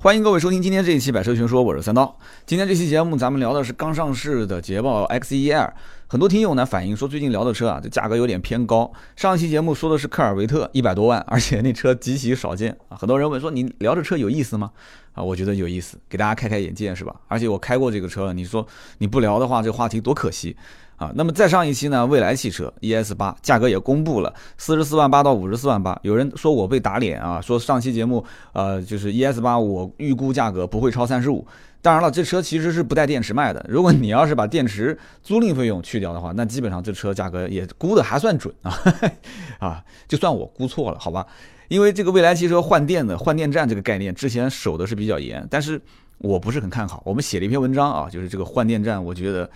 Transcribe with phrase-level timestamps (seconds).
[0.00, 2.16] 欢迎各位收听今天这一期《百车全说》，我是三刀。
[2.46, 5.72] 今天这期节目咱们聊的是刚上市的捷豹 XE-L。
[6.06, 8.92] 很多听友呢反映说，最近聊的车啊，这价格有点偏高。
[9.16, 12.96] 上一期节目说的是科尔维特一百多万，而且那车极其少见啊。
[12.96, 14.70] 很多人问说，你聊这车有意思吗？
[15.14, 17.12] 啊，我觉得有意思，给大家开开眼界是吧？
[17.26, 18.64] 而且我开过这个车了，你说
[18.98, 20.56] 你不聊的话，这话题多可惜。
[20.98, 22.04] 啊，那么再上一期呢？
[22.04, 25.96] 蔚来汽车 ES 八价格也公布了，四十四万八到五十四万八。
[26.02, 31.46] 有人说我被打脸啊，说上期节目，呃，就是 ES 八我预估价格不会超三十五。
[31.80, 33.64] 当然了，这车其实是不带电池卖的。
[33.68, 38.76] 如果你要是把电池租赁费用去掉的话，那基本上这车价格也估的还算准啊。
[39.60, 41.24] 啊，就算我估错了，好吧？
[41.68, 45.80] 因为这个蔚来汽车换电的换电站这个概念，之前守的是比较严，但是
[46.18, 47.00] 我不是很看好。
[47.06, 49.48] 我们写了一篇文章啊，就是这个换电站，我觉得。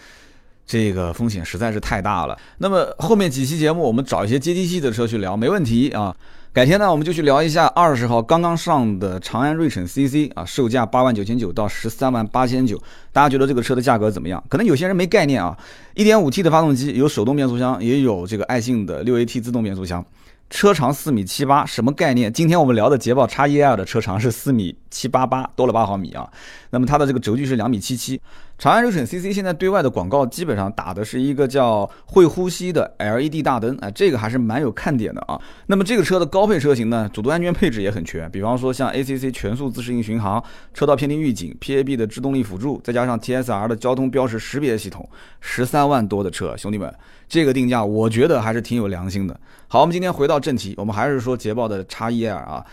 [0.67, 2.39] 这个风险实在是太大了。
[2.59, 6.15] 那么后面几期节目，我们找一些接地气的车去聊，没问题啊。
[6.55, 12.79] 改天呢，我们就去聊一下二十号刚刚上的长安睿骋 CC 啊，售价八万九千九到十三万八千九。
[13.11, 14.43] 大家觉得这个车的价格怎么样？
[14.51, 15.57] 可能有些人没概念啊。
[15.95, 20.05] 一点五 T 的发动机，有手动变速箱，也有这个爱信的六 AT 自动变速箱。
[20.51, 22.31] 车长四米七八，什么概念？
[22.31, 26.29] 今天我们聊的捷豹 XE-L 的车长是四米七八八，多了八毫米啊。
[26.73, 28.19] 那么它的这个轴距是两米七七。
[28.59, 35.39] 长安睿骋 CC 现在对外的广告基本上打的是一个叫会呼吸的 LED 大灯，哎，这个还是蛮有看点的啊。
[35.67, 45.07] 那么这个车的高配车型呢，主动安全配置也很全，比方说像 ACC 全速自适应巡航、车道偏离预警、PAB 的制动力辅助，再加上 TSR 的交通标识识别系统，
[45.41, 46.91] 十三万多的车，兄弟们，
[47.29, 49.39] 这个定价我觉得还是挺有良心的。
[49.69, 52.65] 好，我们今天回到正题，我们还是说捷豹的 XE-L 啊，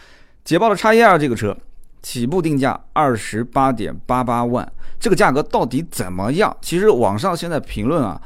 [0.46, 1.58] 捷豹的 XE-L 这个车。
[2.02, 4.70] 起步定价二十八点八八万，
[5.00, 6.56] 这个价格到底怎么样？
[6.62, 8.22] 其实网上现在评论啊，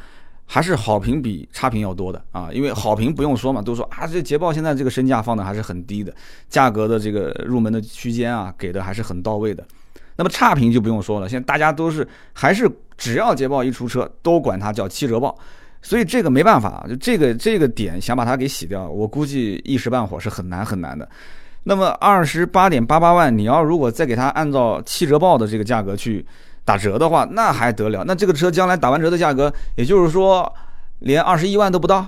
[0.46, 2.50] 还是好评比差评要多的啊。
[2.52, 6.14] 因为好评不用说嘛，都说啊，这捷豹现在这个身价放的还是很低的，
[6.50, 9.66] 价格的这个入门的区间啊，给的还是很到位的。
[10.16, 15.36] 那么差评就不用说了，现在大家都是还是只要捷豹一出车，都管它叫七折豹，
[15.82, 21.10] 所以这个没办法，就这个这个点想把它给洗掉，我估计一时半会儿是很难很难的。
[21.64, 26.26] 那么二十八点八八万，你要如果再给它按照七折报的这个价格去
[26.66, 28.04] 打折的话，那还得了？
[28.06, 30.52] 那这个车将来打完折的价格，也就是说
[31.00, 32.08] 连二十一万都不到，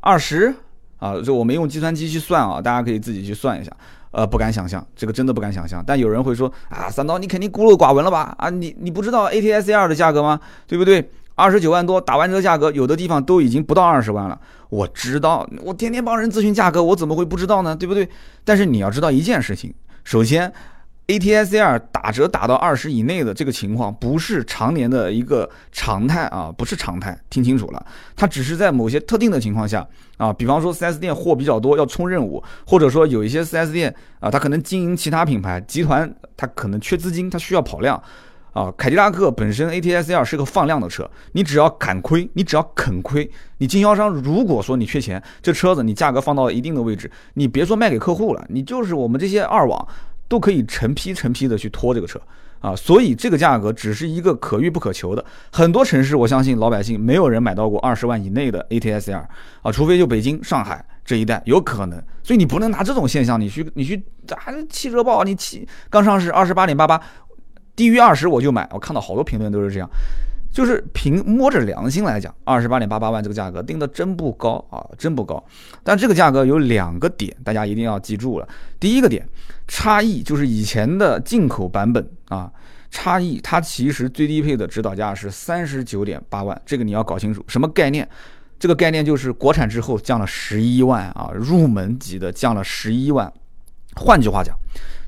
[0.00, 0.54] 二十
[0.98, 1.20] 啊？
[1.20, 3.70] 就我没用计算机去算啊，大家可以自己去算一下。
[4.12, 5.84] 呃，不敢想象，这个真的不敢想象。
[5.86, 8.34] 但有人会说啊，三刀你肯定孤陋寡闻了吧？
[8.38, 10.40] 啊，你你不知道 ATS-R 的价格吗？
[10.66, 11.10] 对不对？
[11.40, 14.38] 二十九万多打完折价格，有的地方都已经不到二十万了。
[14.68, 17.74] 我知道，我天天帮人咨询价格，我怎么会不知道呢？
[17.74, 18.06] 对不对？
[18.44, 19.72] 但是你要知道一件事情，
[20.04, 20.52] 首先
[21.06, 27.84] ，ATS-R 打折打到二十以内的这个情况不是常年的一个常态啊，不是常态，听清楚了，
[28.14, 29.84] 它只是在某些特定的情况下
[30.18, 38.00] 啊，比方说 4S 店货比较多要冲任务，或者说有一些 4S 店啊，它可能经营其他品牌集团，它可能缺资金，它需要跑量。
[38.52, 49.86] 啊，凯迪拉克本身 ATS-L 是个放量的车，你只要敢亏，你只要肯亏，你经销商如果说你缺钱，这车子你价格放到一定的位置，你别说卖给客户了，你就是我们这些二网
[50.26, 52.20] 都可以成批成批的去拖这个车
[52.58, 55.24] 啊，所以这个价格只是一个可遇不可求的。
[55.52, 59.24] 很多城市我相信老百姓没有人买到过二十万以内的 ATS-L
[59.62, 67.00] 啊，除非就北京、上海这一带有可能，所以你不能拿这种现象你去你去啊汽车报你汽刚上市二十八点八八。
[67.76, 69.88] 低于二十我就买，我看到好多评论都是这样，
[70.52, 75.42] 就是凭摸着良心来讲，二十八点八八万这个价格定的真不高啊，真不高。
[75.84, 78.48] 但这个价格有两个点，大家一定要记住了。
[78.78, 79.26] 第一个点，
[79.68, 82.52] 差异就是以前的进口版本啊，
[82.90, 88.06] 差异它其实最低配的指导价是三十九点八万，这个你要搞清楚什么概念？
[88.58, 93.32] 这个概念就是国产之后降了十一万啊，入门级的降了十一万。
[93.96, 94.54] 换句话讲，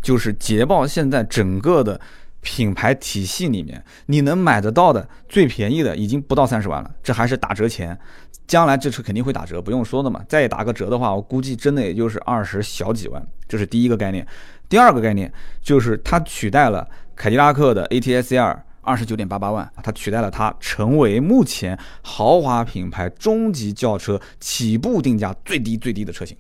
[0.01, 2.01] 就是捷豹现在整个的。
[2.43, 7.99] 品牌体系里面，你能买得到的最便宜的已经不到三十万了，这还是打折前。
[8.47, 10.21] 将来这车肯定会打折，不用说的嘛。
[10.29, 13.25] 再打个折的话，我估计真的也就是二十小几万。
[13.49, 14.27] 这是第一个概念。
[14.69, 15.33] 第二个概念
[15.63, 26.37] 就是它取代了凯迪拉克的 ATS-R，二十九点八八万，它取代了它，成为目前豪华品牌中级轿车起步定价最低最低的车型。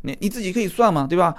[0.00, 1.34] 你你自己可以算嘛，对吧？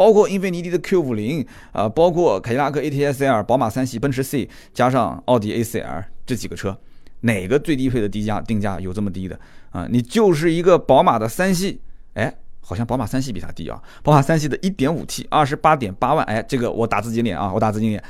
[0.00, 6.74] 包括英菲尼迪的 Q 五零啊，包括凯迪拉克 ATS-L、宝马三系、奔驰 C，加上奥迪 A4L 这几个车，
[7.20, 9.38] 哪个最低配的低价定价有这么低的
[9.68, 9.86] 啊？
[9.90, 11.82] 你就是一个宝马的三系，
[12.14, 13.78] 哎，好像宝马三系比它低啊。
[14.02, 18.02] 宝马三系的 1.5T 二十八点八万，哎，这个我打自己脸啊，我打自己脸。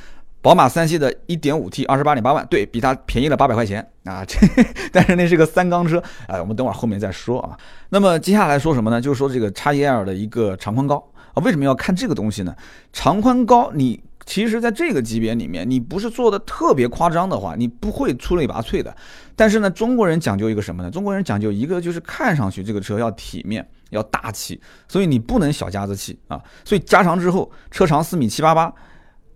[0.43, 4.25] 宝马三系的 1.5T 二十八点八万，对比它便宜了八百块钱啊。
[4.25, 4.39] 这
[4.93, 7.59] 但是那是个三缸车，哎，我们等会儿后面再说啊。
[7.89, 9.01] 那么接下来说什么呢？
[9.01, 11.05] 就是说这个 XE-L 的一个长宽高。
[11.35, 12.55] 啊，为什么要看这个东西呢？
[12.93, 18.95] 长宽高，你其实在这个级别里面，你不是做的特别夸张的话，你不会出类拔萃的。
[19.35, 20.91] 但是呢，中国人讲究一个什么呢？
[20.91, 26.41] 中国人讲究一个就是看上去这个车要体面、要大气，所以你不能小家子气啊。
[26.65, 28.73] 所以加长之后，车长四米七八八。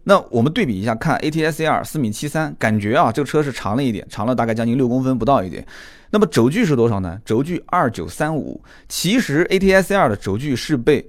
[0.07, 5.67] 那我们对比一下，看 ATS L 四米七三，感觉啊这个车是长了一点，长了大概将近六公分不到一点。
[6.11, 7.19] 那么轴距是多少呢？
[7.25, 8.63] 轴距二九三五。
[8.87, 11.09] 其实 ATS L 的轴距是被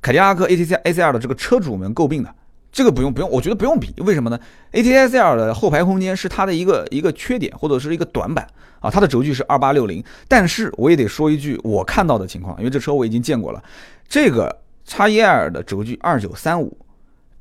[0.00, 2.34] 凯迪拉克 ATS A L 的这个车主们诟病的。
[2.70, 4.38] 这个不用不用，我觉得不用比，为什么呢
[4.72, 8.46] ？ATS L 的后排空间是它的一个一个缺点或者是一个短板
[8.80, 10.04] 啊，它的轴距是二八六零。
[10.28, 13.62] 但是我也得说一句我看到的情况，因为这车我已经见过了，
[14.06, 16.76] 这个叉一 L 的轴距二九三五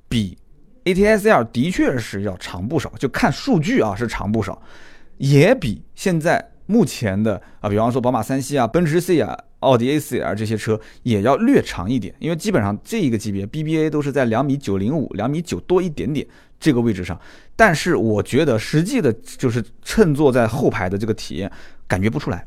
[0.07, 0.37] 比。
[0.85, 4.61] A T S L 的确是要长不少，就看数据啊是长不少，
[5.17, 16.25] 也比现在目前的啊，比方说宝马三系啊、奔驰 C 啊、奥迪 A 四 L 这些车也要略长一点，因为基本上这一个级别 B B A 都是在两米九零五、两米九多一点点
[16.59, 17.19] 这个位置上，
[17.55, 21.51] 但是我觉得实际的就是乘坐在后排的这个体验
[21.87, 22.45] 感觉不出来，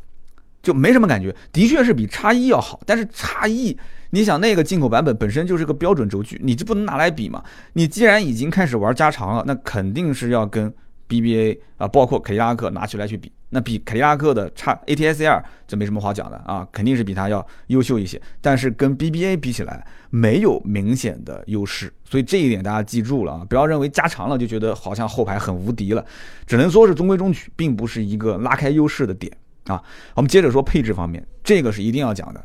[0.62, 3.76] 就没什么感觉，的确是比叉一要好，但是叉一。
[4.12, 7.42] 你想那个进口版本本身就是个标准轴距，你这不能拿来比嘛？
[7.74, 10.72] 你既然已经开始玩加长了，那肯定是要跟
[11.08, 13.30] BBA 啊，包括凯迪拉克拿起来去比。
[13.50, 18.20] 那比凯迪拉克的差 ATS-R 这没什么话讲的啊，肯定是比它要优秀一些。
[18.40, 21.92] 但是跟 BBA 比起来，没有明显的优势。
[22.04, 26.04] 所以这一点大家记住了啊，不要认为加长了就觉得好像后排很无敌了，
[26.46, 29.32] 只能说是中规中矩，并不是一个拉开优势的点
[29.64, 29.82] 啊。
[30.14, 32.44] 我们接着说配置方面，这个是一定要讲的。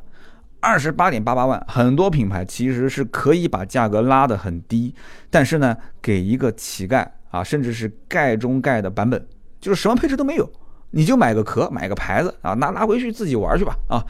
[0.59, 4.95] 二十八点八八万，很多品牌其实是可以把价格拉得很低，
[5.29, 9.23] 但是呢，给一个乞丐啊，甚至是盖中盖的版本，
[9.61, 10.51] 就是什么配置都没有，
[10.95, 14.01] 你就买个壳，买个牌子啊，拿拿回去自己玩去吧啊。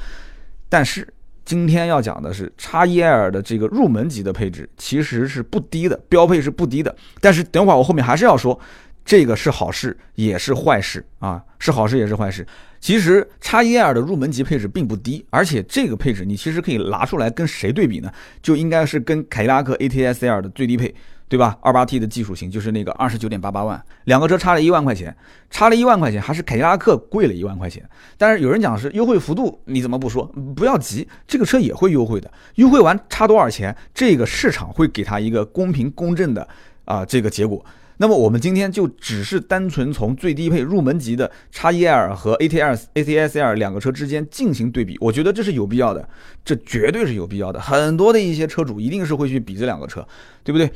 [0.70, 1.12] 但是
[1.44, 6.96] 今天要讲的是叉一 L 的这个入门级的配置，其实是不低的，标配是不低的。
[7.20, 8.60] 但是等会儿我后面还是要说，
[9.04, 12.46] 这个是好事也是坏事啊，是好事也是坏事。
[12.80, 18.12] 其实叉一 L 的入门级配置并不低，而且这个配置你其实可以拿出来跟谁对比呢？
[18.44, 20.94] 就应该是跟凯迪拉克 ATS L 的最低配，
[21.28, 21.58] 对吧？
[21.62, 25.16] 二八 T 的技术型就是那个二十九点八八万，两个车差了一万块钱，
[25.50, 27.84] 差了一万块钱，还是凯迪拉克贵了一万块钱。
[28.18, 30.24] 但是有人讲是优惠幅度，你怎么不说？
[30.56, 36.48] 不要急，这个车也会优惠的，优惠完差多少钱，这个市场会给他一个公平公正的
[36.86, 37.66] 啊这个结果。
[37.98, 46.08] 那么我们今天就只是单纯从最低配入门级的叉一 L 和 A T L A T S L 两个车之间进行对比，我觉得这是有必要的，
[46.44, 47.60] 这绝对是有必要的。
[47.62, 50.06] 很多的一些车主一定是会去比这两个车，
[50.44, 50.70] 对不对？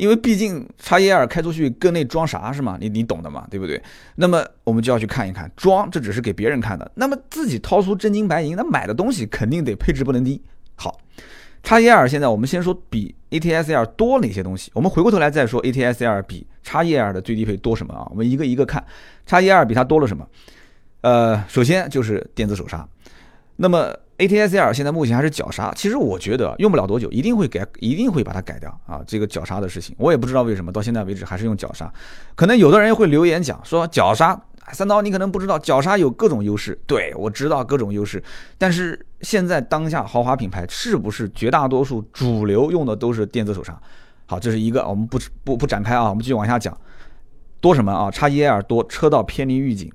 [0.00, 2.78] 因为毕竟叉一 L 开出去跟那装啥是吗？
[2.80, 3.80] 你你懂的嘛，对不对？
[4.16, 10.42] 那么我们就要去看一看，装这只是给别人看的，那么自己掏出真金白银，那买的东西肯定得配置不能低。
[10.74, 10.98] 好。
[11.62, 18.08] 叉一 L 现在我们先说比 ATS L 多哪些东西，我们回过头来再说 ATS L 比叉一 L 的最低配多什么啊？
[18.10, 18.82] 我们一个一个看，
[19.26, 20.26] 叉一 L 比它多了什么？
[21.02, 22.88] 呃，首先就是电子手刹。
[23.56, 29.00] 那么 ATS L 现在目前还是脚刹，其实我觉得用不了多久，一定会改，一定会把它改掉啊。
[29.06, 31.90] 这个脚刹的事情，我也不知道为什么到现在为止还是用脚刹。
[32.34, 34.40] 可能有的人会留言讲说脚刹。
[34.72, 36.78] 三刀，你可能不知道，脚刹有各种优势。
[36.86, 38.22] 对我知道各种优势，
[38.56, 43.76] 但是现在当下豪华品牌是不是绝大多数主流用的都是电子手刹？
[44.26, 46.76] 好，这是一个，我们不不不展开啊，我们继续往下讲。
[47.60, 48.10] 多什么啊？
[48.12, 49.90] 叉一 L 多车道偏离预警、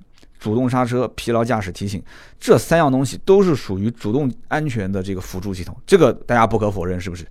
[0.46, 2.00] 主动刹车、疲劳驾驶提醒，
[2.38, 7.26] 这三样东西都是属于主动安全的这个辅助系统，这个大家不可否认，是不是？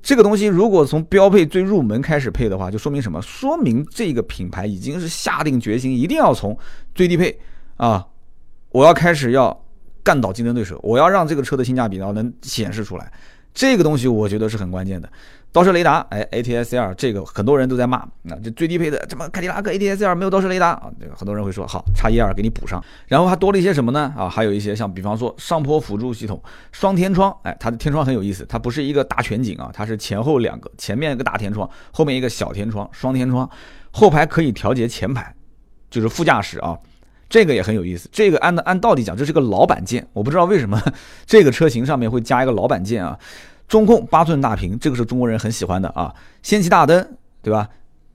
[0.00, 3.20] 这个东西如果从标配最入门开始配的话，就说明什么？
[3.20, 6.56] 说明这个品牌已经是下定决心，一定要从
[6.94, 7.36] 最低配
[7.78, 8.06] 啊，
[8.70, 9.60] 我要开始要
[10.04, 13.12] 干倒竞争对手，我要让这个车的性价比呢能显示出来。
[13.54, 15.08] 这个东西我觉得是很关键的。
[15.54, 20.90] 倒车雷达，哎，ATS-R 这个很多人都在骂，那这最低配的，怎么凯迪拉克 ATS-R 没有倒车雷达啊？
[20.98, 24.14] 这个很多人会说，好，叉一二给你补上，然后还多了一些什么呢？
[24.16, 26.42] 啊，还有一些像比方说上坡辅助系统、
[26.72, 33.46] 双天窗，哎，它的天窗很有意思，它不是一个大全景啊，它是前后两个，前面一个大天窗，后面一个小天窗，双天窗，
[33.90, 35.34] 后排可以调节前排，
[35.90, 36.78] 就是副驾驶啊，
[37.32, 38.10] 这个也很有意思。
[38.12, 40.78] 这个按按道理讲，这是个老板键，我不知道为什么
[41.24, 43.18] 这个车型上面会加一个老板键啊。
[43.66, 46.14] 中控八寸大屏，这个是中国人很喜欢的啊。
[46.42, 47.66] 氙气大灯，对吧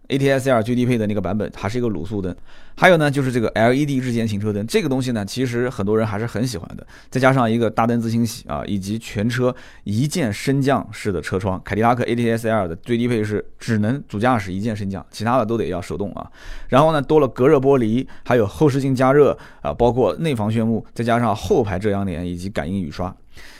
[0.10, 2.36] ？ATS-R 最低配的那个版本还是一个卤素灯。
[2.80, 6.86] 还有呢，就是这个 LED 日间行车灯，这个东西呢，其实很多人还是很喜欢的。
[7.10, 11.60] 再加上一个大灯自清洗啊，以及全车一键升降式的车窗。
[11.66, 16.30] 凯迪拉克 ATS-R 的最低配是只能主驾驶一键升降，其他的都得要手动啊。
[16.68, 23.14] 然后呢，多了隔热玻璃，还有后视镜加热啊，包括内防眩目，再加上后排遮阳帘以及感应雨刷。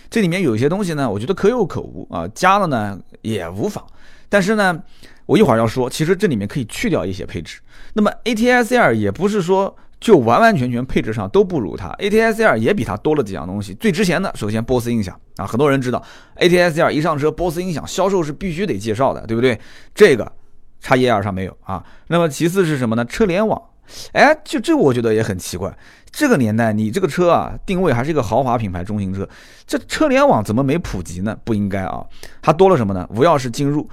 [0.10, 3.84] 这里面有些东西呢，我觉得可有可无啊，加了呢也无妨。
[4.30, 4.82] 但是呢，
[5.26, 7.60] 我一会儿要说，其实这里面可以去掉一些配置。
[7.94, 13.74] 那么 ATS-R 也不是说就完完全全配置上都不如它，ATS-R 也比它多了几样东西。
[13.76, 16.04] 最值钱的，首先波斯音响啊，很多人知道
[16.38, 19.60] ATS-R 一上车，波斯音响销售是必须得介绍的，对不对？
[19.96, 20.32] 这个
[20.80, 21.84] 叉 E R 上没有啊。
[22.08, 23.04] 那么其次是什么呢？
[23.06, 23.62] 车联网。
[24.12, 25.74] 哎，就这我觉得也很奇怪。
[26.12, 29.28] 这个年代，你这个车啊，定位还是一个豪华品牌中型车，
[29.66, 31.38] 这车联网怎么没普及呢？
[31.46, 32.06] 不应该啊，
[32.42, 33.08] 它多了什么呢？
[33.12, 33.90] 无钥匙进入，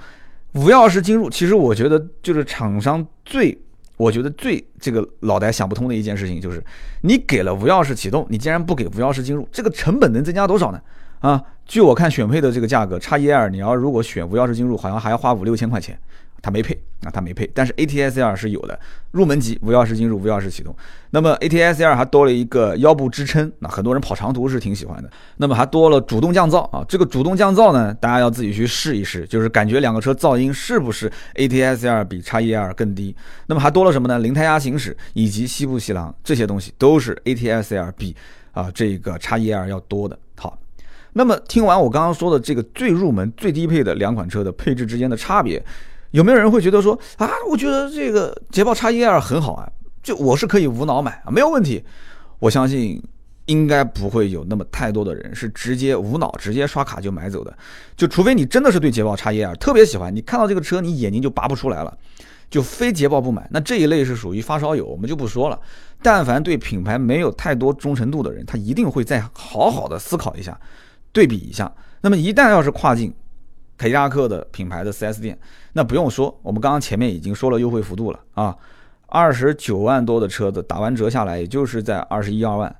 [0.55, 3.57] 无钥匙进入，其实我觉得就是厂商最，
[3.97, 6.63] 我觉得最这个脑袋想不通的一件事情，就是
[7.01, 10.81] 你给了无钥匙启动，你竟然不给无钥匙进入，这个成本能增加多少呢？
[11.19, 15.99] 啊，据我看选配的这个价格，叉一二你要如果选无钥匙进入，好像还要花五六千块钱。
[16.45, 20.75] 它没配啊，它没配，但是 ATS-R 是有的，入门级无钥匙进入，无钥匙启动。
[21.09, 25.09] 那么 ATS-R 还多了一个腰部支撑，那很多人跑长途是挺喜欢的。
[25.37, 33.15] 那么还多了主动降噪啊，这个主动降噪呢，大家要自己去试一试，就是感觉两个车噪音是不是 ATS-R 比叉1 R 更低。
[33.47, 34.19] 那么还多了什么呢？
[34.19, 38.15] 零胎压行驶以及西部气囊这些东西都是 ATS-R 比
[38.51, 40.15] 啊这个叉1 R 要多的。
[40.35, 40.55] 好，
[41.13, 45.59] 那么听完我刚刚说的这个最入门、最低配的两款车的配置之间的差别。
[46.15, 47.29] 有没有人会觉得说啊？
[47.49, 49.69] 我觉得这个捷豹叉一 R 很好啊，
[50.01, 51.83] 就我是可以无脑买啊，没有问题。
[52.39, 53.03] 我相信
[53.47, 57.53] 应该不会有那么太多的人是直接无脑直接刷卡就买走的，
[57.97, 61.97] 就除非你真的是对捷豹叉一 R 特别喜欢，你看到这个车你眼睛就拔不出来了，
[62.49, 63.45] 就非捷豹不买。
[63.51, 65.59] 那这一类是属于发烧友，我们就不说了。
[66.01, 70.57] 但凡对品牌没有太多忠诚度的人，他一定会再好好的思考一下，
[71.11, 71.69] 对比一下。
[71.99, 73.13] 那么一旦要是跨境，
[73.77, 75.37] 凯迪拉克的品牌的 4S 店，
[75.73, 78.55] 那不用说，我们刚刚前面已经说了优惠幅度了啊，
[79.07, 82.73] 二十九万多的车子打完折下来，也就是在二十一二万，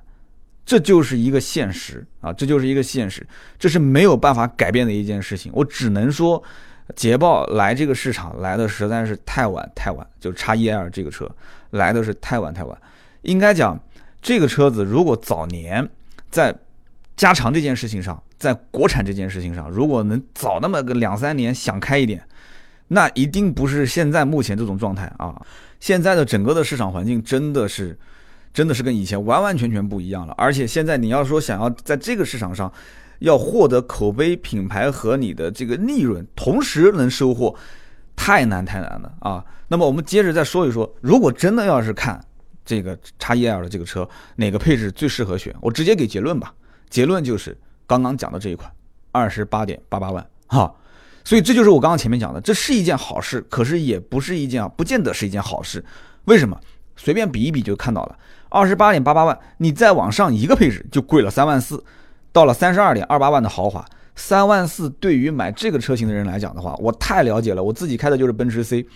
[0.64, 3.26] 这就是一个现实啊，这就是一个现实，
[3.58, 5.52] 这是没有办法改变的一件事情。
[5.54, 6.42] 我只能说，
[6.94, 11.30] 捷豹来这个市场来的实在是太晚太晚，就叉 E L 这个车
[11.70, 12.76] 来的是太晚太晚。
[13.22, 13.78] 应该讲，
[14.22, 15.86] 这个车子如果早年
[16.30, 16.54] 在
[17.16, 22.22] 加长这件事情上，在国产这件事情上，如果能早那么个两三年想开一点，
[22.88, 25.34] 那一定不是现在目前这种状态啊！
[25.80, 27.98] 现在的整个的市场环境真的是，
[28.52, 30.34] 真的是跟以前完完全全不一样了。
[30.38, 32.72] 而且现在你要说想要在这个市场上
[33.18, 37.54] 要获得口碑、品牌和你的这个利润同时能收获，
[38.14, 39.44] 太难太难了啊！
[39.68, 42.22] 那么我们接着再说一说，如果真的要是看
[42.64, 46.54] 这个叉 E L 的这个车哪个配置最适合选，我直接给结论吧。
[46.88, 48.70] 结论就是刚刚讲的这一款，
[49.12, 50.74] 二十八点八八万哈，
[51.24, 55.84] 所以这就是我刚刚前面讲的，这是一件好事，可是也不是一件啊，不见得是一件好事。
[56.24, 56.58] 为什么？
[56.96, 61.84] 随便比一比就看到了，二十八点八八万，你再往上一个配置就贵了三万四，
[62.32, 68.86] 到了三十二点二八万的豪华，三万四对于买这个车型的人来讲的话，我太了解了，我自己开的就是奔驰 C，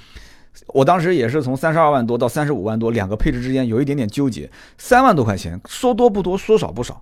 [0.69, 7.01] 我当时也是从三十二万多到三十五万多，两个配置之间有一点点纠结，三万多块钱，说多不多，说少不少。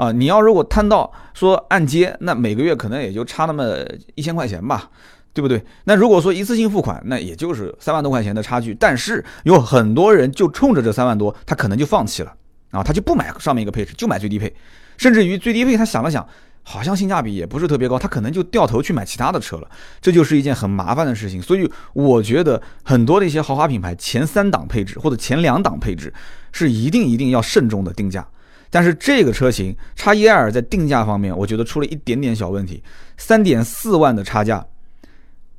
[0.00, 3.76] 啊，你要如果摊到说按揭，那每个月可能也就差那么
[4.14, 4.88] 一千块钱吧，
[5.34, 5.62] 对不对？
[5.84, 8.74] 那如果说一次性付款，那也就是三万多块钱的差距。
[8.74, 12.32] 但是有很多人就冲着这三万多，他可能就放弃了
[12.70, 14.50] 啊，他就不买上面一个配置，就买最低配，
[14.96, 16.26] 甚至于最低配他想了想，
[16.62, 19.68] 好像性价比也不是特别高，他可能就掉头去买其他的车了。
[20.00, 21.42] 这就是一件很麻烦的事情。
[21.42, 26.10] 所以我觉得很多的一些豪华品牌前三档配置或者前两档配置
[26.52, 28.26] 是一定一定要慎重的定价。
[28.70, 32.82] 但是这个车型叉一 L 在定价方面，我觉得出了一点点小问题，
[33.16, 34.64] 三点四万的差价，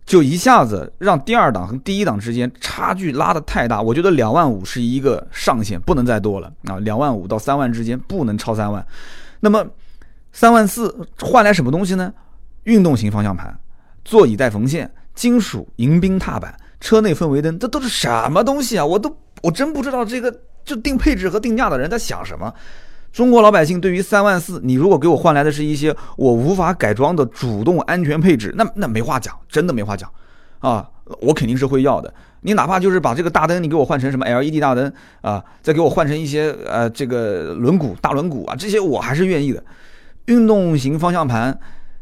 [0.06, 3.82] 就一下子让第二档和第一档之间差距拉得太大。
[3.82, 6.80] 我觉得两万五是一个上限，不能再多了啊！
[6.80, 8.86] 两万五到三万之间不能超三万。
[9.42, 9.66] 那么
[10.32, 12.14] 三万四换来什么东西呢？
[12.64, 13.54] 运动型方向盘、
[14.06, 18.86] 座椅带缝线、金属迎宾踏板、车内氛围灯，这都是什么东西啊？
[18.86, 22.54] 我都我真不知道这个就定配置和定价的人在想什么。
[23.12, 30.10] 中国老百姓对于三万四，你如果给我换来的是一些我无法改装的主动安全配置，那那没话讲，真的没话讲，
[30.60, 30.90] 啊，
[31.20, 32.14] 我肯定是会要的。
[32.42, 34.92] 你哪怕就是把这个大灯，你给我换成什么 LED 大灯
[35.22, 39.64] 啊，再给我换成一些呃这个轮毂大轮毂啊，这些我还是愿意的。
[40.26, 41.60] 运动型方向盘，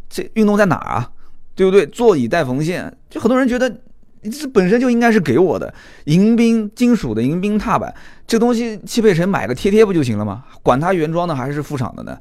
[0.10, 1.12] 这运动在哪儿啊？
[1.56, 1.86] 对不对？
[1.88, 3.82] 座椅带缝线，就很多人觉得。
[4.22, 5.74] 你这本身就应该是给我的
[6.06, 7.94] 迎宾金属的迎宾踏板，
[8.28, 10.44] 这东西汽配城买个贴贴不就行了吗？
[10.62, 12.18] 管它原装的还是副厂的呢？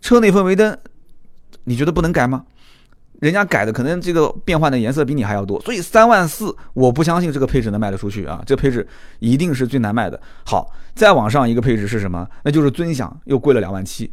[0.00, 0.76] 车内氛围灯，
[1.64, 2.44] 你觉得不能改吗？
[3.20, 8.42] 人家改的可能这个变换的颜色比你还要多，所以三万四，我不相信这个配置能卖得出去啊！
[8.46, 8.86] 这配置
[9.18, 10.18] 一定是最难卖的。
[10.46, 12.26] 好，再往上一个配置是什么？
[12.44, 14.10] 那就是尊享，又贵了两万七。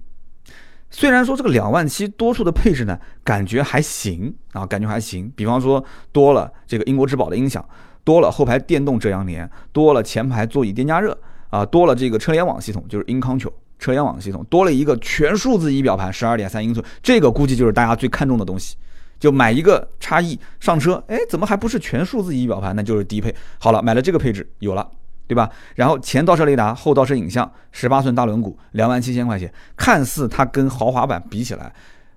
[0.98, 5.32] 虽然说这个两万七多出的配置呢，感觉还行啊，感觉还行。
[5.36, 7.64] 比方说多了这个英国之宝的音响，
[8.04, 11.16] 多了后排电动遮阳帘，多了前排座椅电加热
[11.52, 18.76] 啊，多了这个车联网系统，就是 InControl 车联网系统，多了一个全数字仪表盘，十二点三英寸，这个估计就是大家最看重的东西。
[19.20, 22.76] 就买一个差异上车，哎，怎么还不是全数字仪表盘？
[22.76, 23.36] 那就是低配。
[23.60, 24.90] 好了，买了这个配置有了。
[25.28, 25.50] 对吧？
[25.76, 31.74] 然后前倒车雷达、后倒车影像、十八寸大轮毂，两万七千块钱，看似它跟豪华版比起来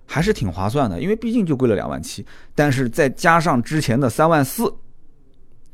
[0.07, 2.25] 还是挺划算的，因为毕竟就贵了两万七。
[2.55, 4.73] 但是再加上之前的三万四，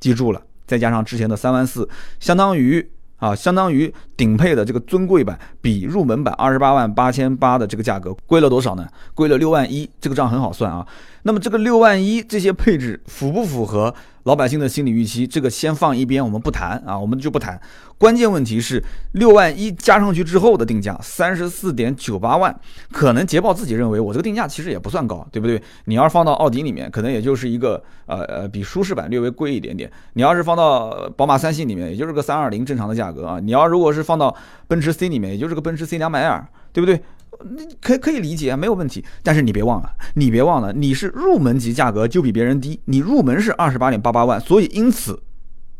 [0.00, 1.88] 记住了，再加上之前的三万四，
[2.20, 8.88] 相当于啊，相当于顶配的这个尊贵版比入门版二十八万八千八的这个价格贵了多少呢？
[9.14, 10.86] 贵了六万一，这个账很好算啊。
[11.22, 13.94] 那么这个六万一这些配置符不符合？
[14.26, 17.60] 老百姓的心理预期，这个先放一边，我们不谈啊，我们就不谈。
[17.96, 22.54] 关键问题是六万一加上去之后的定价三十四点九八万，
[22.90, 25.62] 可能捷豹自己认为我这个定价其实也不算高，对不对？
[25.84, 29.88] 你要是放到奥迪里面，可能也就是一个呃呃比舒适版略微贵一点点。
[30.14, 33.38] 你要是放到宝马三系里面，也就是个三二零正常的价格啊。
[33.38, 34.34] 你要如果是放到
[34.66, 37.00] 奔驰 C 里面，也就是个奔驰 C 两百 L，对不对？
[37.44, 39.04] 你可可以理解，没有问题。
[39.22, 45.20] 但是你别忘了，你别忘了，你是入门级价格就比别人低，你入门是二十八点八八万，所以因此，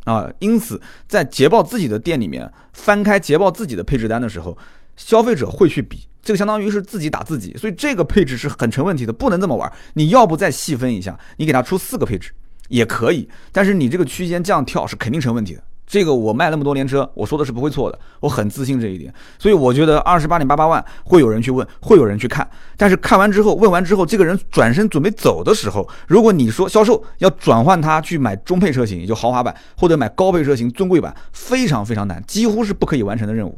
[0.04, 4.56] 啊，因此在捷豹自己的店里面翻开捷豹自己的配置单的时候，
[4.96, 9.70] 消费者会去比，这个相当于是自己打自己，所以这个配置是很成问题的，不能这么玩。
[9.94, 12.32] 你要不再细分一下，你给他出四个配置
[12.68, 15.62] 也可以，但是你这个区间这样跳是肯定成问题的。
[15.86, 33.56] 这个我卖那么多年车，我说的是不会错的，我很自信这一点，所以我觉得二十八点八八万会有人去问，会有人去看，但是看完之后，问完之后，这个人转身准备走的时候，如果你说销售要转换他去买中配车型，也就豪华版，或者买高配车型尊贵版，非常非常难，几乎是不可以完成的任务，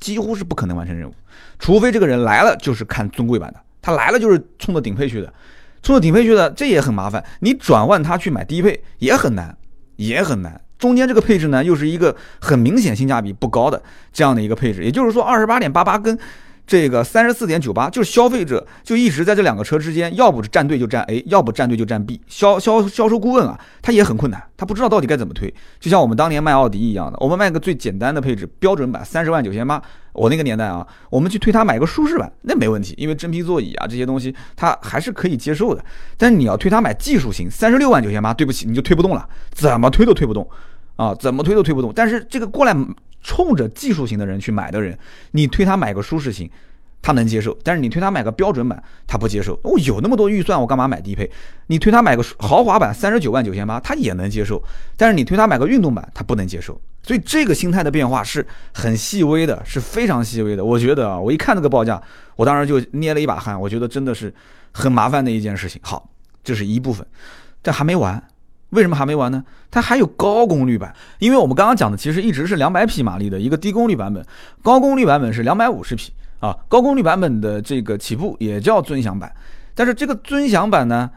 [0.00, 1.12] 几乎是不可能完成任务，
[1.58, 5.30] 除非这个人来了就是看尊贵版的，他来了就是冲着顶配去的，
[5.82, 9.54] 冲着顶配去的，这也很麻烦，你转换他去买低配也很难，
[9.96, 10.58] 也很难。
[10.82, 13.80] 中间这个配置呢，又是一个很明显性价比不高的
[14.12, 16.18] 这样的一个配置，也就是说，二十八点八八跟
[16.66, 22.20] 这个三十四点九八，就是消费者就一直在这两个车之间，要不是站队就站 A，要不站队就站 B。
[22.26, 25.52] 销销销售顾问啊，他也很困难，他不知道到底该怎么推。
[25.78, 29.80] 就像我们当年卖奥迪一样的，我们卖个最简单的配置，标准版三十万九千八。
[30.12, 35.82] 我那个年代啊，我们去推他买个舒适版，那没问题，因为真皮座椅啊这些东西他还是可以接受的。
[36.18, 40.46] 但你要推他买技术型，三十六万九千八，对不起，你就推不动了，怎么推都推不动。
[40.96, 41.92] 啊，怎么推都推不动。
[41.94, 42.76] 但是这个过来
[43.22, 44.98] 冲着技术型的人去买的人，
[45.30, 46.50] 你推他买个舒适型，
[47.00, 49.58] 他能接受；但是你推他买个标准版，他不接受。
[49.64, 51.30] 我有那么多预算，我干嘛买低配？
[51.66, 54.62] 你推他买个豪华版，三十九万九千八，他也能接受。
[54.96, 56.80] 但是你推他买个运动版，他不能接受。
[57.04, 60.64] 所以这个心态的变化是很细微的，是非常细微的。
[60.64, 62.00] 我觉得啊，我一看这个报价，
[62.36, 63.60] 我当时就捏了一把汗。
[63.60, 64.32] 我觉得真的是
[64.72, 65.80] 很麻烦的一件事情。
[65.82, 66.08] 好，
[66.44, 67.04] 这是一部分，
[67.60, 68.22] 但还没完。
[68.72, 69.42] 为什么还没完呢？
[69.70, 74.22] 它还有高功率版，因为我们刚刚讲的其实一直是两百匹马力的一个低功率版本，
[74.62, 76.56] 高功率版本是两百五十匹啊。
[76.68, 79.32] 高功率版本的这个起步也叫尊享版，
[79.74, 81.10] 但是这个尊享版呢？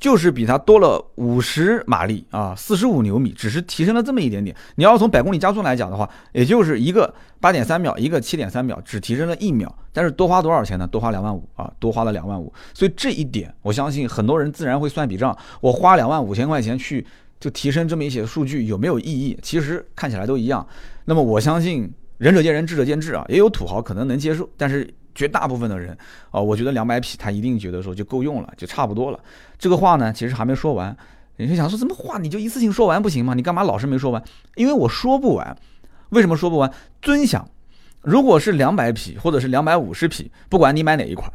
[0.00, 4.54] 就是比它多了五十马力啊，四十五牛米，只是提升了这么一点点。
[4.76, 9.74] 你要从百公里加速来讲的话，也就是一个八点三秒，一个七点三秒，只提升了一秒。
[9.92, 10.86] 但是多花多少钱呢？
[10.86, 12.52] 多花两万五啊，多花了两万五。
[12.72, 15.36] 所以这一点，我相信很多人自然会算笔账。
[15.60, 17.04] 我花两万五千块钱去
[17.40, 19.36] 就提升这么一些数据，有没有意义？
[19.42, 20.64] 其实看起来都一样。
[21.06, 24.94] 那么我相信仁者见仁，智者见智啊，也有土豪可能能接受，但是。
[25.18, 25.98] 绝大部分的人
[26.30, 29.18] 啊，我觉得两百匹他一定觉得说就够用了，就差不多了。
[29.58, 30.96] 这个话呢，其实还没说完。
[31.38, 33.34] 你就想说什么话，你就一次性说完不行吗？
[33.34, 34.22] 你干嘛老是没说完？
[34.54, 35.56] 因为我说不完。
[36.10, 36.72] 为什么说不完？
[37.02, 37.48] 尊享，
[38.02, 41.28] 如果是两百匹或者是两百五十匹，不管你买哪一款，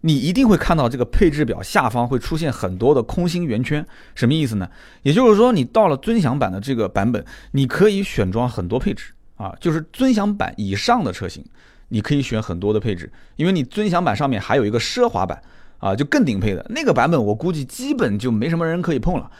[0.00, 3.86] 你一定会看到这个配置表下方会出现很多的空心圆圈。
[4.16, 4.68] 什么意思呢？
[5.02, 11.44] 也就是说，你到了尊享版的这个版本，你可以选装很多配置啊，就是尊享版以上的车型。
[11.88, 15.40] 你可以选很多的配置，因为你尊享版上面还有一个奢华版
[15.78, 19.30] 啊，就更顶配的那个版本，我估计基本就没什么人可以碰了。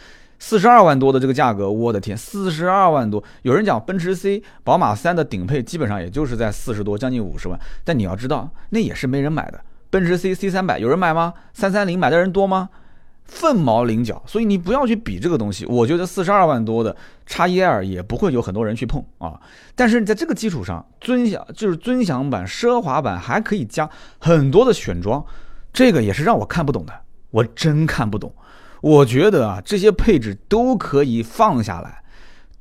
[0.40, 3.22] 四十二万多的这个价格，我的天，四十二万多！
[3.42, 9.60] 有人讲奔驰 C、宝马三的顶配基本上也就是在四十多，将近五十万，但你要知道，那也是没人买的。
[9.90, 11.34] 奔驰 C、C 三百有人买吗？
[11.52, 12.68] 三三零买的人多吗？
[13.28, 15.64] 凤毛麟角，所以你不要去比这个东西。
[15.66, 19.38] 我觉得四十二万多的叉一 L 也不会有很多人去碰啊。
[19.76, 23.88] 但是在这个基础上，尊享就是尊享版、奢华版还可以加
[24.18, 25.24] 很多的选装，
[25.72, 26.92] 这个也是让我看不懂的。
[27.30, 28.34] 我真看不懂。
[28.80, 32.02] 我觉得啊，这些配置都可以放下来，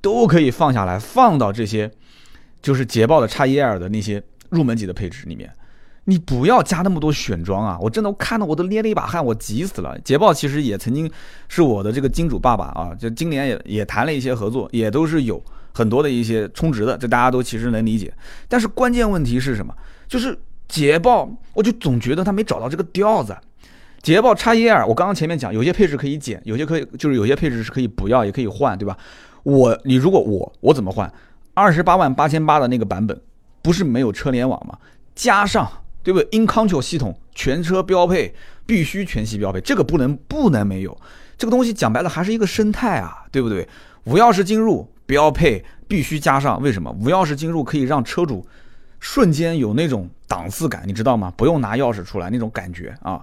[0.02, 1.90] 都可以放下来，放到这些
[2.62, 5.52] 就是捷豹的叉一 L 的那些入门级的配置里面。
[6.10, 7.78] 你不要加那么多选装啊！
[7.82, 10.00] 我真的我看到我都捏了一把汗，我急死了。
[10.06, 11.12] 捷豹其实也曾经
[11.50, 15.44] 是我的这个金主爸爸啊，就今年也也谈了一些合作，也都是有
[15.74, 18.14] 很多的一些充值的，这大家都其实能理解。
[18.48, 19.74] 但是关键问题是什么？
[20.08, 20.40] 就是
[20.70, 23.36] 捷豹，我就总觉得它没找到这个调子。
[24.02, 28.98] 捷豹 x 一 r 我刚刚前面讲，有些配置可以减，有些可以就是有些配置是可以不要，也可以换，对吧？
[29.44, 31.12] 我你如果我我怎么换？
[31.54, 33.20] 二十八万八千八的那个版本，
[33.62, 34.78] 不是没有车联网吗？
[35.14, 35.70] 加上
[36.08, 38.34] 对不对？InControl 系统全车标配，
[38.66, 40.98] 必须全系标配，这个不能不能没有。
[41.38, 43.68] 这个东西讲白了还是一个生态啊，对不对？
[44.06, 46.90] 无钥匙进入标配必须加上，为什么？
[46.92, 48.48] 无钥匙进入可以让车主
[49.02, 51.34] 瞬间有那种档次感，你知道吗？
[51.36, 53.22] 不用拿钥匙出来那种感觉啊。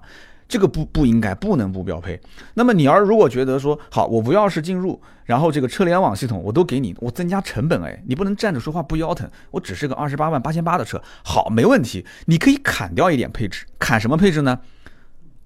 [0.54, 2.20] 这个不不应该，不能不标配。
[2.54, 9.28] 那么你要如果觉得说好，我无钥匙进入，然后这个车联网系统我都给你，我增加成本哎，你不能站着说话不腰疼。
[9.50, 14.60] 我只是个二十八万八千八的车，好，没问题，你可以砍掉一点配置，砍什么配置呢？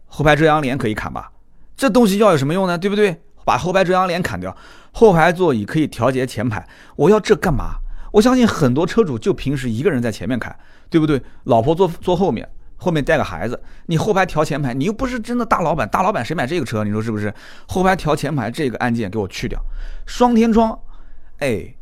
[0.08, 1.32] 后排遮阳帘可以砍吧？
[1.74, 2.76] 这东西要有什么用呢？
[2.76, 3.22] 对不对？
[3.46, 4.54] 把后排遮阳帘砍掉，
[4.92, 7.76] 后排座椅可以调节前排，我要这干嘛？
[8.12, 10.54] 我相信很多车主就平时一个人在前面开，
[10.90, 11.22] 对不对？
[11.44, 12.46] 老婆坐坐后面。
[12.78, 16.84] 后面带个孩子，你后排调前排，你又不是真的大老板，大老板谁买这个车？
[16.84, 17.32] 你说是不是？
[17.66, 19.60] 后排调前排这个按键给我去掉，
[20.06, 20.78] 双天窗，
[21.38, 21.74] 哎，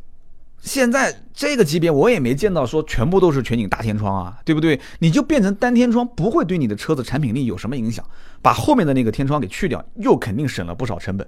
[0.61, 4.81] 现在这个级别我也没见到说全部都是全景大天窗啊，对不对？
[4.99, 8.05] 你就变成单天窗，不会对你的车子产品力有什么影响。
[8.43, 11.27] 把后面的那个天窗给去掉，又肯定省了不少成本。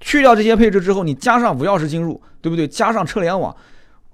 [0.00, 2.66] 去掉这些配置之后，你加上无钥匙进入，对不对？
[2.66, 3.54] 加上车联网。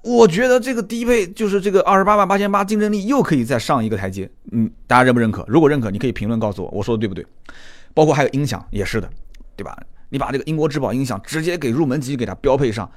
[0.06, 4.30] 我觉得这个低配就是这个二十八万八千八，竞争力又可以再上一个台阶。
[4.52, 5.44] 嗯，大家认不认可？
[5.48, 7.26] 如果认可，你可以评论告诉我，我说的对不对？
[7.92, 9.10] 包括还有音响也是的，
[9.56, 9.76] 对吧？
[10.08, 12.88] 你把这个英国之宝音响直接给入门级给它标配上，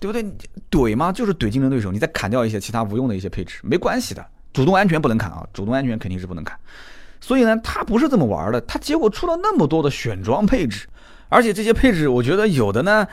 [0.00, 0.24] 对不对？
[0.70, 1.12] 怼吗？
[1.12, 4.24] 就是怼竞争对手，你再砍掉一些其他无用的一些配置，没关系的。
[4.54, 6.58] 主动安全不能砍啊，主动安全肯定是不能砍。
[7.20, 10.86] 所以呢，它不是这么玩的，它结果出了那么多的选装配置，
[11.28, 13.06] 而且这些配置，我觉得有的呢。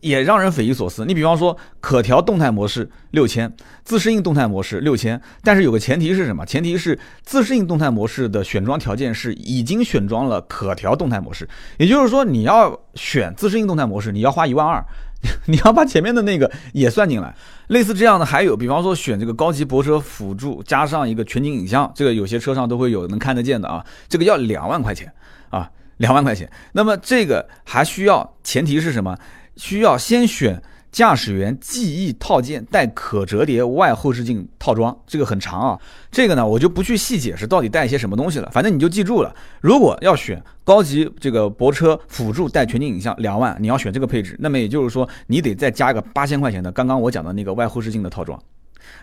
[0.00, 1.04] 也让人匪夷所思。
[1.04, 3.52] 你比方说，可调动态模式六千，
[3.84, 6.44] 自适应动态模式六千，但是有个前提是什么？
[6.46, 14.84] 前提是自适应动态模式的选装条件是已经选装了可调动态模式，也就是说，你要选自适应动态模式，你要花一万二，
[15.46, 17.34] 你要把前面的那个也算进来。
[17.68, 25.12] 类似这样的还有，比方说选这个高级泊车辅助加上一个全景影像，这个有些车上都会有能看得见的啊，这个要两万块钱
[25.50, 26.48] 啊，两万块钱。
[26.72, 29.18] 那么这个还需要前提是什么？
[29.56, 35.78] 需要先选驾驶员记忆套件带可折叠外后视镜套装，这个很长啊。
[36.10, 38.48] 这个呢，我就不去细解释到底带一些什么东西了。
[38.50, 48.40] 反正你就记住了，如果要选高级这个泊车辅助带全景影像两万，你要选这个配置，那么也就是说你得再加个八千块钱的刚刚我讲的那个外后视镜的套装。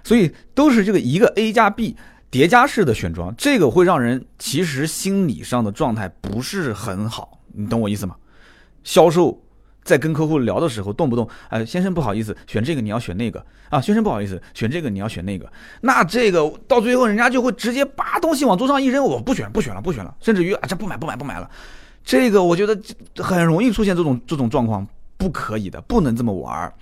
[0.03, 1.95] 所以都是这个一个 A 加 B
[2.31, 8.15] 叠加式的选装，这个会让人其实心理上的状态不是很好，你懂我意思吗？
[8.83, 9.39] 销售。
[9.83, 21.49] 在跟客户聊的时候，动不动，呃，先生不好意思，选这个你要选那个啊，先生不好意思，选这个你要选那个，那这个到最后人家就会直接把东西往桌上一扔，我不选，不选了，不选了，甚至于啊，这不买，不买，不买了，
[22.03, 22.79] 这个我觉得
[23.17, 26.73] 很容易出现这种这种状况，不可以的，不能这么玩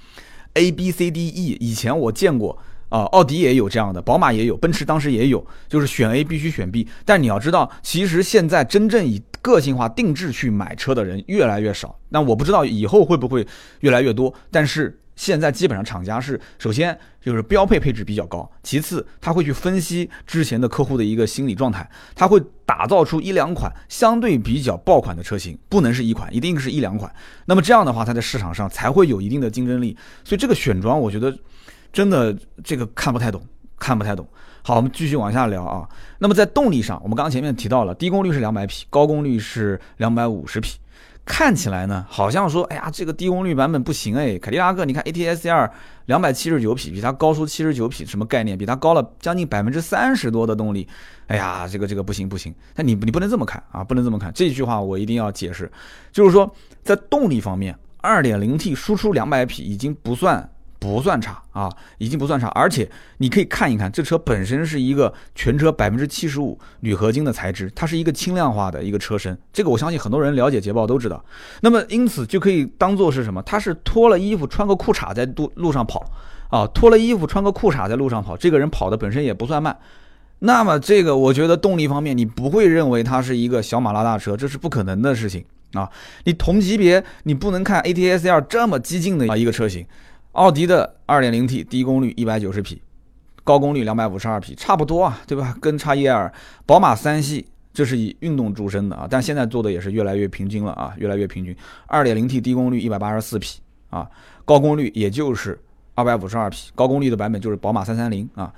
[0.53, 2.57] ，A B C D E，以前我见过。
[2.91, 6.85] 啊，奥迪也有这样的，宝马也有，奔驰当时也有，就是选 A 必须选 B。
[7.05, 11.97] 但你要知道，其实现在真正以个性化定制去买车的人越来越少。
[12.09, 13.45] 那我不知道以后会不会
[13.79, 14.33] 越来越多。
[14.49, 27.13] 但是现在基本上厂家是，首先就是标配配置比较高，其次他会去分析之前的客户的一个心理状态，他会打造出一两款相对比较爆款的车型，不能是一款，一定是一两款。
[27.45, 29.97] 那么这样的话，它在市场上才会有一定的竞争力。
[30.23, 31.37] 所以这个选装，我觉得。
[31.93, 33.45] 真的这个看不太懂，
[33.77, 34.25] 看不太懂。
[34.63, 35.87] 好，我们继续往下聊啊。
[36.19, 40.77] 那么在动力上，我们刚刚前面提到了，低功率是两百匹，高功率是两百五十匹。
[41.23, 44.37] 看起来呢，好像说，哎呀，这个低功率版本不行哎。
[44.39, 45.71] 凯迪拉克，你看 ATS-R
[46.05, 48.57] 两百七十九匹，比它高出七十九匹，什么概念？
[48.57, 50.87] 比它高了将近百分之三十多的动力。
[51.27, 52.53] 哎呀，这个这个不行不行。
[52.75, 54.31] 那你你不能这么看啊，不能这么看。
[54.33, 55.71] 这句话我一定要解释，
[56.11, 56.51] 就是说
[56.83, 60.49] 在动力方面，二点零 T 输出两百匹已经不算。
[60.81, 62.89] 不算差啊，已经不算差，而且
[63.19, 71.23] 你可以看一看，这车本身是一个全车百分之七十五铝合金的材质，它是一个轻量化的一个车身，这个我相信很多人了解捷豹都知道。
[71.61, 73.43] 那么因此就可以当做是什么？
[73.43, 76.03] 它是脱了衣服穿个裤衩在路路上跑
[76.49, 79.77] 啊，脱了衣服穿个裤衩在路上跑，这个人跑的本身也不算慢。
[80.39, 85.87] 那么这个我觉得动力方面你不会认为它是一个小马拉大车，这是不可能的事情啊。
[86.23, 89.85] 你同级别你不能看 ATS-L 这么激进的啊一个车型。
[90.33, 92.81] 奥迪的 2.0T 低功率190匹，
[93.43, 95.55] 高功率两百五十二匹，差不多啊，对吧？
[95.59, 96.31] 跟叉一 L、
[96.65, 101.53] 宝马三系，这是以运动著称的啊，但现在做的也是越来越平均了啊，越来越平均。
[101.85, 104.09] 二点零 T 低功率一百八十四匹啊，
[104.45, 105.59] 高功率也就是
[105.95, 108.53] 二百五十二匹，高功率的版本就是宝马三三零啊。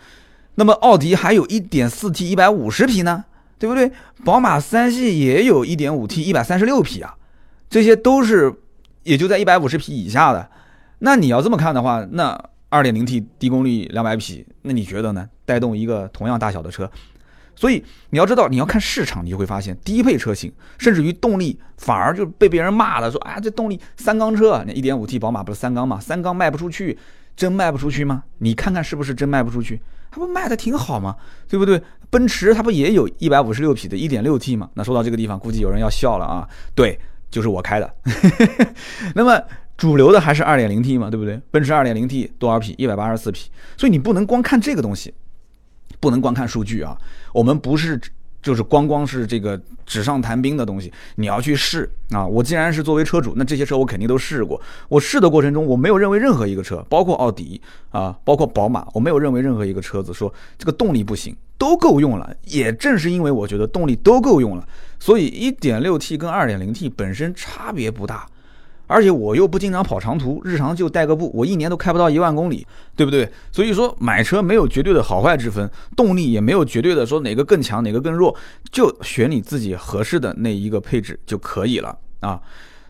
[0.55, 3.25] 那么奥迪还有一点四 T 一百五十匹呢，
[3.57, 3.91] 对不对？
[4.23, 7.15] 宝马三系也有一点五 T 一百三十六匹啊，
[7.67, 8.53] 这些都是
[9.01, 10.47] 也就在一百五十匹以下的。
[10.99, 15.29] 那你要这么看的话，那二点零 T 低功率两百匹，那你觉得呢？
[15.45, 16.89] 带动一个同样大小的车，
[17.53, 25.99] 所以你要知道，你要看市场，你就会发现低配车型，甚至于动力反而就被别人骂了，说啊，这动力三缸车，那一点五 T 宝马不是三缸吗？
[25.99, 26.97] 三缸卖不出去，
[27.35, 28.23] 真卖不出去吗？
[28.37, 29.81] 你看看是不是真卖不出去？
[30.09, 31.17] 它不卖的挺好吗？
[31.49, 31.83] 对不对？
[32.09, 34.69] 奔驰它不也有一百五十六匹的一点六 T 吗？
[34.75, 36.97] 那说到这个地方，估计有人要笑了啊，对，
[37.29, 37.93] 就是我开的。
[39.13, 39.39] 那么。
[39.75, 41.39] 主流的还是二点零 T 嘛，对不对？
[41.51, 42.75] 奔驰二点零 T 多少匹？
[42.77, 43.49] 一百八十四匹。
[43.75, 45.13] 所以你不能光看这个东西，
[45.99, 46.97] 不能光看数据啊。
[47.33, 47.99] 我们不是
[48.41, 52.25] 就是光光是这个纸上谈兵的东西，你要去试啊。
[52.25, 54.61] 我既然是作为车主，那这些车我肯定都试过。
[54.89, 57.59] 我试的过程中，我没有认为任何一个车，包括奥迪
[57.89, 62.35] 啊，包括宝马，我没有认为任何一个车子说这个动力不行，都够用了。
[62.43, 64.67] 也正是因为我觉得动力都够用了，
[64.99, 68.27] 所以一点六 T 跟二点零 T 本身差别不大。
[68.85, 73.27] 而且我又不经常跑长途，日常就代个步，我一年都开不到一万公里，对不对？
[73.51, 78.35] 所以说买车没有绝对的好坏之分，动力也没有绝对的说哪个更强哪个更弱，
[78.71, 82.39] 就选你自己合适的那一个配置就可以了啊。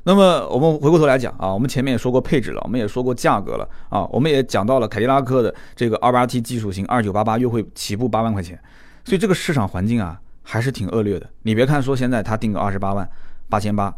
[0.04, 8.60] 那么我们回过头来讲啊，我们前面也说过配置了，我们也说过价格了啊，我们也讲到了凯迪拉克的这个二八 T 技术型二九八八优惠起步八万块钱，
[9.06, 11.30] 所以这个市场环境啊还是挺恶劣的。
[11.44, 13.08] 你别看说现在它定个二十八万
[13.48, 13.96] 八千八。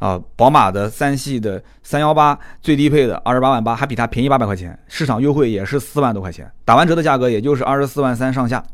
[0.00, 8.64] 啊，宝马的三系的三幺八最低配的二十八万八，还比它便宜八百块钱，市场优惠也是四万多块钱，打完折的价格也就是二十四万三上下。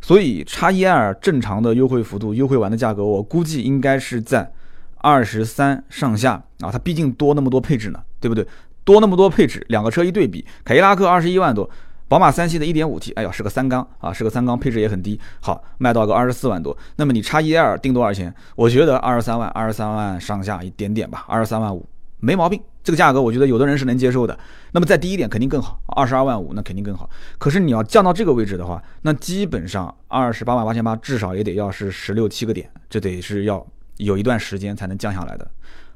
[0.00, 4.52] 所以叉一 L 正常的优惠幅度，优惠完的价格，我估计应该是在
[4.96, 6.70] 二十三上下啊。
[6.72, 8.44] 它毕竟多那么多配置呢，对不对？
[8.82, 11.68] 多那么多配置，两个车一对比，凯迪拉克二十一万多。
[12.10, 16.76] 宝马三系的 1.5T，哎呀，是个三缸啊，是个三缸，配置也很低，好卖到个二十四万多。
[16.96, 18.34] 那么你叉 1L 定多少钱？
[18.56, 22.60] 我觉得二十三万，二十三万上下一点点吧，二十三万五没毛病。
[22.82, 24.36] 这个价格我觉得有的人是能接受的。
[24.72, 27.08] 那么再低一点肯定更好，二十二万五那肯定更好。
[27.38, 33.64] 可是你要降到这个位置的话，那基本上二十八万八千八至少也得要是十六七个点，这得是要
[33.98, 35.48] 有一段时间才能降下来的，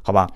[0.02, 0.30] 好吧？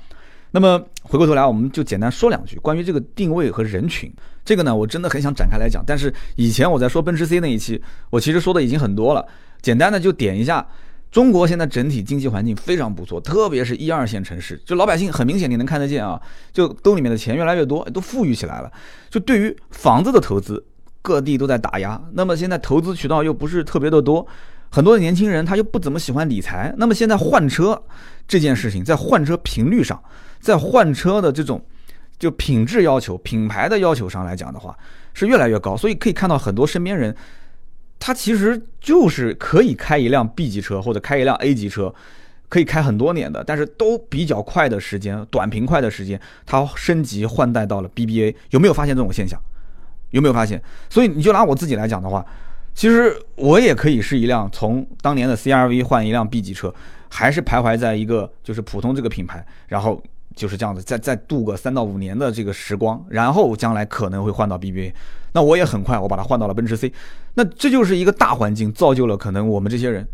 [0.51, 4.13] 那么回过头来，我们就简单说两句关于这个定位和人群。
[4.45, 9.27] 这个呢，我真的很想展开来讲，但是以前我在说奔驰 C 那一期，我其实说的已经很多了。
[9.61, 10.67] 简单的就点一下，
[11.11, 16.19] 中国现在整体经济环境非常不错，特别是一二线城市，就老百姓很明显你能看得见啊，
[16.51, 18.73] 就兜里面的钱越来越多，都富裕起来了。
[19.11, 20.65] 就对于房子的投资，
[21.03, 22.01] 各地都在打压。
[22.13, 24.27] 那么现在投资渠道又不是特别的多，
[24.71, 26.73] 很多的年轻人他又不怎么喜欢理财。
[26.79, 27.83] 那么现在换车
[28.27, 30.03] 这件事情，在换车频率上。
[30.41, 31.65] 在换车的这种
[32.19, 34.77] 就品质要求、品牌的要求上来讲的话，
[35.15, 35.77] 是越来越高。
[35.77, 37.15] 所以可以看到很多身边人，
[37.99, 41.95] 他其实就是可以开一辆 B 级车或者开一辆 A 级车，
[42.49, 48.35] 可以开很多年的，但是都比较快的时间、短平快的时间，他升级换代到了 BBA。
[48.51, 49.41] 有没有发现这种现象？
[50.11, 50.61] 有没有发现？
[50.91, 52.25] 所以你就拿我自己来讲的话，
[52.75, 56.75] 其实我也可以是一辆从当年的 CRV 换一辆 B 级车，
[57.09, 60.03] 还是徘徊在一个就是普通这个品牌，然后。
[60.39, 64.93] 就是这样子，再再度个三到五年的这个时光，然后将来可能会换到 BBA，
[65.33, 66.93] 那我也很快，我把它换到了奔驰 C，
[67.35, 70.07] 那这就是一个大环境造就了可能我们这些人，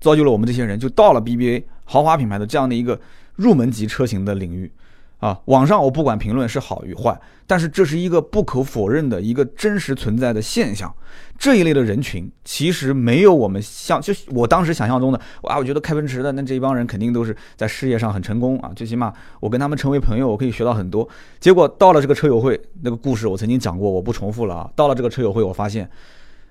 [0.00, 2.98] 造就了我们这些人就到了 BBA 豪华品牌的这样的一个
[3.36, 4.72] 入门级车型的领域。
[5.20, 10.92] 啊，网上我不管评论是好与坏，但是这是一个不可否认的一个真实存在的现象。
[11.38, 21.06] 这一类的人群其实没有我们像，就我当时想象中的，哇，我觉得开奔驰的那这一帮人肯定都是在事业上很成功啊，最起码我跟他们成为朋友，我可以学到很多。
[21.38, 24.70] 结果到了这个车友会，那个故事我曾经讲过，我不重复了啊。
[24.74, 25.86] 到了这个车友会，我发现，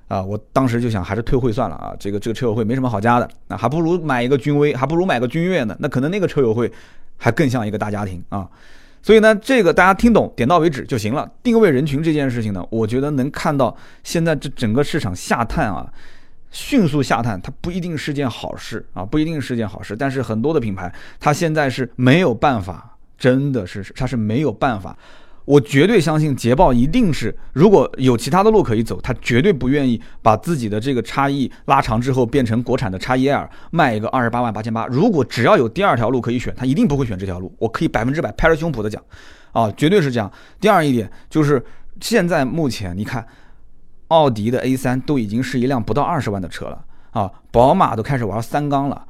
[0.07, 5.75] 啊，我当时就想还是退会算了啊，这个这个车友会没什么好加的，那还不如买一个君威，还不如买个君越呢。
[5.79, 6.71] 那可能那个车友会。
[7.19, 8.49] 还更像一个大家庭啊，
[9.03, 11.29] 所以呢，这个大家听懂，点到为止就行了。
[11.43, 15.87] 定位人群这件事情呢，我觉得能看到现在这整个市场下探啊，
[16.49, 19.95] 迅速下探，它不一定是件好事啊，不一定是件好事。
[19.95, 24.97] 但是很多的品牌，它现在是没有办法，真的是它是没有办法。
[25.49, 34.85] 我绝对相信捷豹一定是，如果有其他的路可以走，他绝对不愿意把自己的这个差异拉长之后变成国产的差异 L 卖一个二十八万八千八。
[34.85, 37.51] 如果只要有第二条路可以选，他一定不会选这条路。
[37.57, 39.03] 我可以百分之百拍着胸脯的讲，
[39.51, 40.31] 啊，绝对是这样。
[40.59, 41.65] 第二一点就是
[41.99, 43.25] 现在目前你看，
[44.09, 49.03] 奥迪的 A3 都已经是一辆不到二十万的车了啊，宝马都开始玩三缸了，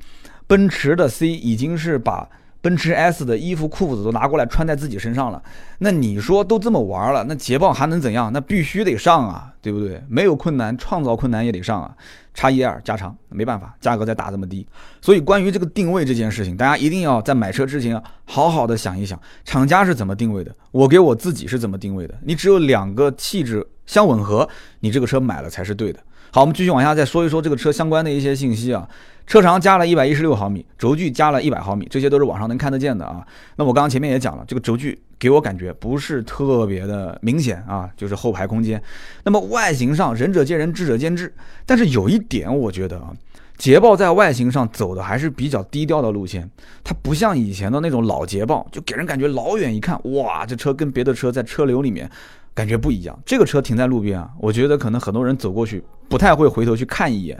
[0.48, 2.30] 奔驰的 C 已经是把。
[2.62, 5.42] 奔驰 S 的衣服裤子都拿过来穿在自己身上了，
[5.78, 8.32] 那你说都这么玩了，那捷豹还能怎样？
[8.34, 10.04] 那必须得上啊，对不对？
[10.10, 11.96] 没有困难，创造困难也得上啊。
[12.34, 14.66] 叉一二加长，没办法，价格再打这么低。
[15.02, 22.16] 所以关于这个定位这件事情，大家一定要在买车之前好好的想一想，厂家是怎么定位的，我给我自己是怎么定位的。
[22.24, 24.48] 你只有两个气质相吻合，
[24.80, 26.00] 你这个车买了才是对的。
[26.32, 28.88] 好，我们继续往下再说一说这个车相关的一些信息啊。
[29.26, 33.24] 车长加了一百一十六毫米，轴距加了一百毫米，这些都是网上能看得见的啊。
[33.58, 38.82] 那我刚刚前面也讲了，这个轴距给我感觉不是特别的明显啊，就是后排空间。
[39.24, 41.32] 那么外形上，仁者见仁，智者见智。
[41.66, 43.14] 但是有一点，我觉得啊，
[43.60, 46.50] 捷豹在外形上走的还是比较低调的路线，
[46.82, 52.10] 它不像以前的那种老捷豹，就给人感觉老远一看，哇，这车跟别的车在车流里面
[52.54, 53.20] 感觉不一样。
[53.26, 57.40] 这个车停在路边啊，我觉得可能很多人走过去不太会回头去看一眼。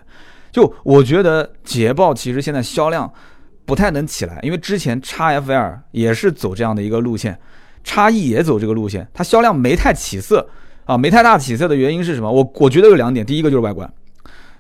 [0.52, 3.10] 就我觉得捷豹其实现在销量
[3.66, 7.40] 不太能起来，因为之前 XFL 也是走这样的一个路线
[7.86, 10.46] ，，XE 也走这个路线，它销量没太起色
[10.84, 12.30] 啊，没太大起色的原因是什么？
[12.30, 13.90] 我我觉得有两点，第一个就是外观，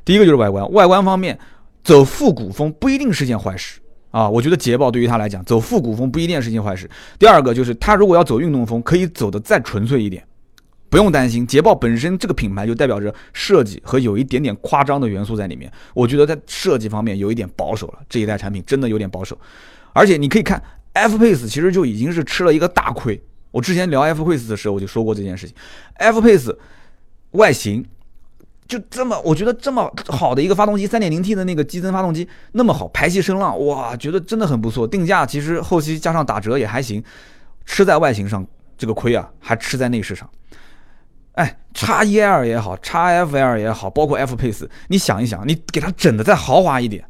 [0.04, 1.38] 第一个就是外观，外观方面
[1.84, 3.80] 走复古风不一定是件坏事
[4.12, 6.90] 啊，我觉得捷豹对于它来讲走复古风不一定是件坏事。
[7.18, 10.24] 第二个就是它如果要走运动风，可以走的再纯粹一点。
[10.90, 15.72] 不用担心，捷豹本身这个品牌就代表着设计和有一点点夸张的元素在里面。
[15.94, 19.38] 我觉得在设计方面有一点保守了，这一代产品真的有点保守。
[19.94, 20.60] 而且你可以看
[20.94, 23.22] ，F Pace 其实就已经是吃了一个大亏。
[23.52, 25.56] 我之前聊 F Pace 的时候我就说过这件事情。
[25.94, 26.58] F Pace
[27.34, 27.86] 外形
[28.70, 34.88] 就这么，我觉得这么好的一个发动机，3.0T 的那个激增发动机那么好，排气声浪哇，觉得真的很不错。
[34.88, 37.04] 定价其实后期加上打折也还行，
[37.66, 38.46] 吃在外形上
[38.78, 40.30] 这个亏啊，还吃在内饰上。
[41.32, 47.04] 哎，叉 E L 也好，叉 F L 也好，包括 F Pace，你想一想，你给它整的再豪华一点，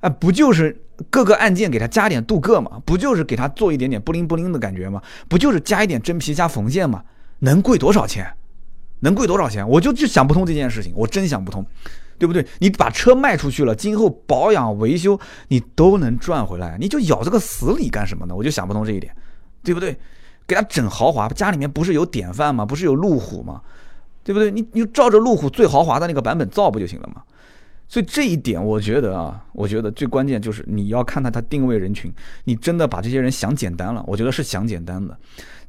[0.00, 0.74] 哎，不就是
[1.10, 2.80] 各个按键给它加点镀铬嘛？
[2.86, 5.02] 不就是给它做一点点布灵布灵的感觉吗？
[5.28, 7.02] 不就是加一点真皮加缝线吗？
[7.40, 8.26] 能贵多少钱？
[9.02, 9.68] 能贵多少钱？
[9.68, 11.64] 我就就想不通这件事情，我真想不通，
[12.18, 12.44] 对不对？
[12.58, 18.34] 你把车卖出去了，今后保养维修你都能赚回来，你就咬这个死理干什么呢？
[18.34, 19.14] 我就想不通这一点，
[19.62, 19.96] 对不对？
[20.46, 22.64] 给他整豪华，家里面不是有典范吗？
[22.64, 23.60] 不是有路虎吗？
[24.24, 24.50] 对不对？
[24.50, 27.22] 你你就照着路虎最豪华的那个版本造不就行了吗？
[27.88, 32.10] 所以这一点，我觉得啊，我觉得最关键就是你要看看它定位人群，
[32.44, 35.14] 你真的把这些人想简单了，我觉得是想简单的。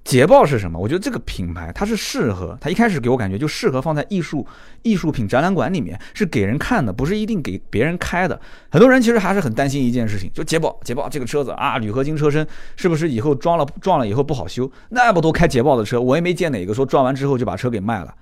[0.04, 0.78] 捷豹是什么？
[0.78, 4.46] 我觉得这个品牌它是适合，它一开始给我感觉就适合放在艺术
[4.82, 8.40] 艺术品展览馆里面，是给人看的，不是一定给别人开的。
[8.70, 14.70] 很多人其实还是很担心一件事情，就捷豹，捷豹这个车子啊，铝合金车身是不是以后装了撞了以后不好修？
[14.90, 18.14] 那么多开捷豹的车，我也没见哪个说撞完之后就把车给卖了，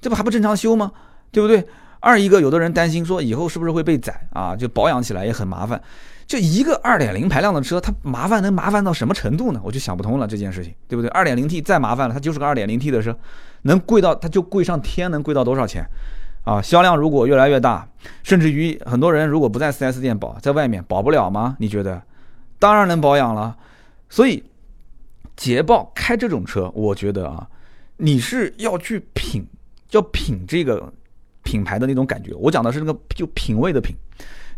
[0.00, 0.92] 这不还不正常修吗？
[1.32, 1.66] 对不对？
[1.98, 4.54] 二一个，有的人担心说以后是不是会被宰啊？
[4.54, 5.82] 就保养起来也很麻烦。
[6.26, 9.60] 就一个二点零排量的车，它麻烦能麻烦到什么程度呢？
[9.62, 11.08] 我就想不通了这件事情，对不对？
[11.10, 13.16] 二点零 T 再麻烦了，它就是个二点零 T 的车，
[13.62, 15.84] 能贵到它就贵上天，能贵到多少钱？
[16.44, 17.88] 啊，销量如果越来越大，
[18.22, 21.56] 甚至于很多人如果不在 4S 店保，在外面保不了吗？
[21.58, 22.02] 你觉得？
[22.58, 23.56] 当然能保养了。
[24.10, 24.44] 所以
[25.36, 27.48] 捷豹开这种车，我觉得啊，
[27.96, 29.46] 你是要去品，
[29.90, 30.92] 要品这个
[31.42, 32.32] 品牌的那种感觉。
[32.34, 33.94] 我讲的是那个就品味的品。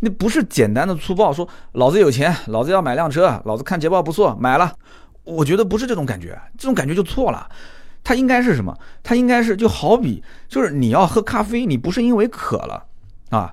[0.01, 4.73] 那不是简单的粗暴说，老子有钱，老子要买辆车，老子看捷豹不错，买了。
[5.25, 7.49] 我觉得不是这种感觉，这种感觉就错了。
[8.05, 8.77] 它应该是什么？
[9.03, 12.85] 它应该是就好比，就是你要喝咖啡，你不是因为渴了
[13.31, 13.53] 啊，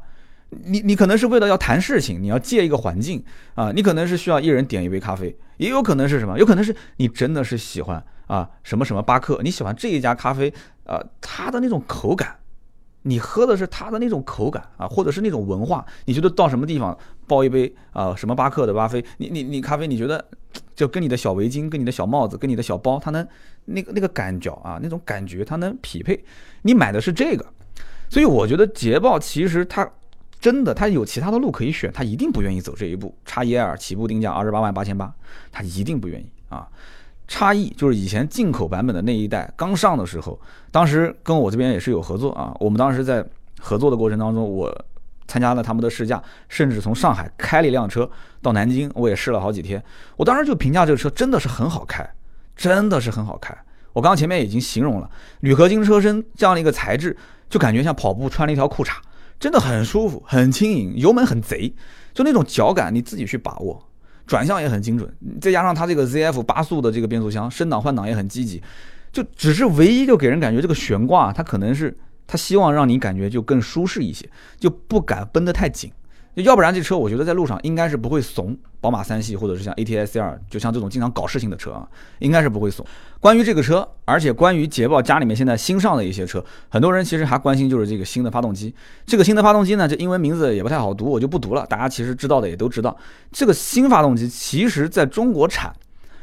[0.50, 3.24] 你你可能是为了要谈事情，你要借一个环境
[3.56, 6.38] 啊，你可能是需要一人点一杯咖啡，也有可能是什么？
[6.38, 10.54] 有可能是你真的是喜欢啊什么什么巴克，你喜欢这一家咖啡
[10.86, 12.36] 啊，它的那种口感。
[13.04, 20.24] 你喝的是它的那种口感啊，或者是那种文化，你觉得到什么地方抱一杯啊，什么巴克的巴菲，你你你咖啡，你觉得
[20.76, 23.28] 就跟你的小围巾、跟你的小帽子、跟你的小包，它能
[23.66, 26.24] 那个那个感觉啊，那种感觉它能匹配。
[26.62, 27.46] 你买的是这个，
[28.10, 29.90] 所以我觉得捷豹其实它
[30.40, 33.14] 真的它有其他的路可以选，它一定不愿意走这一步。
[33.26, 35.14] 叉一 L 起步定价二十八万八千八，
[35.52, 36.68] 它一定不愿意啊。
[37.28, 40.40] 差异就是以前进口版本的那一代刚上的时候，
[40.72, 42.56] 当时跟我这边也是有合作啊。
[42.60, 43.26] 我们当时在
[43.60, 44.86] 合作的过程当中，我
[45.28, 48.10] 参加了他们的试驾，甚至从上海开了一辆车
[48.42, 49.82] 到南京，我也试了好几天。
[50.18, 52.08] 我当时就评价这个车真的是很好开，
[52.56, 53.56] 真的是很好开。
[53.94, 55.10] 我刚前面已经形容了
[55.40, 57.16] 铝合金车身这样的一个材质，
[57.50, 58.98] 就感觉像跑步穿了一条裤衩，
[59.40, 61.74] 真的很舒服，很轻盈，油门很贼，
[62.14, 63.82] 就那种脚感你自己去把握。
[64.26, 68.62] 转向也很精准，再加上它这个 ZF 八速的这个变速箱，升档换挡也很积极，
[69.12, 75.92] 就只是唯一就给人感觉这个悬挂它可能是它希望让你感觉就更舒适一些，就不敢绷得太紧。
[76.42, 82.84] 要不然这车我觉得在路上应该是不会怂，宝马三系或者是像 A T S R，就像这种经常搞事情的车啊，应该是不会怂。
[83.20, 88.74] 关于这个车，而且关于捷豹家里面现在新上的一些车，很多人其实还关心就是这个新的发动机。
[89.06, 91.68] 这个新的发动机呢，这英文名字也不太好读，我就不读了。
[91.68, 92.98] 大家其实知道的也都知道，
[93.32, 95.72] 这个新发动机其实在中国产，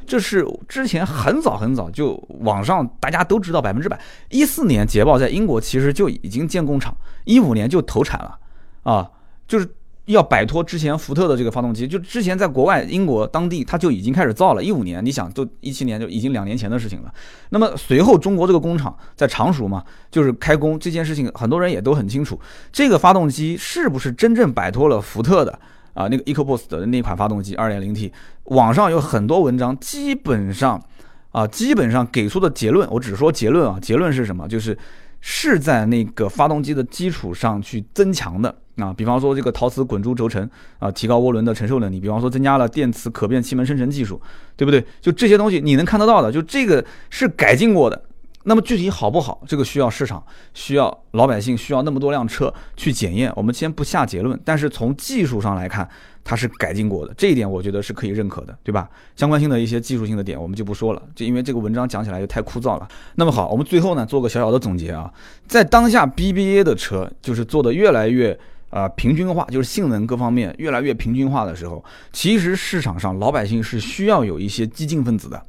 [0.04, 3.96] 这是之前很早很早就网上大家都知道百分之百。
[4.28, 6.96] 一四年捷豹在英国其实就已经建工厂，
[7.26, 8.36] 一五年就投产了
[8.82, 9.08] 啊，
[9.46, 9.68] 就是。
[10.12, 17.12] 要摆脱之前福特的这个发动机，就之前在国外英国当地他就已经开始造了，一五年，你想就一七年就已经两年前的事情了。
[17.50, 22.38] 那么随后中国这个工厂在常熟嘛，就是开工这件事情，很多人也都很清楚，
[22.72, 25.58] 这个发动机是不是真正摆脱了福特的
[25.94, 28.12] 啊那个 EcoBoost 的那款发动机二点零 T，
[28.44, 30.82] 网上有很多文章，基本上
[31.30, 34.48] 啊基本上给出的结论，我只说结论啊，结论是什么？
[34.48, 34.76] 就是
[35.20, 38.54] 是在那个发动机的基础上去增强的。
[38.76, 40.48] 啊，比方说这个陶瓷滚珠轴承
[40.78, 44.18] 啊，提高涡轮的承受能力；比方说增加了电磁可变气门生成技术，
[44.56, 44.82] 对不对？
[45.02, 48.02] 就这些东西你能看得到的，就这个是改进过的。
[48.44, 53.30] 那么具体好不好，这个需要市场，需要老百姓，需要那么多辆车去检验。
[53.36, 55.86] 我们先不下结论，但是从技术上来看，
[56.30, 58.88] 它是改进过的，这一点我觉得是可以认可的，对吧？
[59.16, 62.86] 相关性的一些技术性的点我们就不说了，就因为这个文章讲起来就太枯燥了。
[63.16, 65.12] 那么好，我们最后呢做个小小的总结啊，
[65.48, 68.38] 在当下 BBA 的车就是做的越来越。
[68.70, 75.42] 啊，平均化就是性能各方面越来越平均化的时候，其实市场上老百姓是需要有一些激进分子的。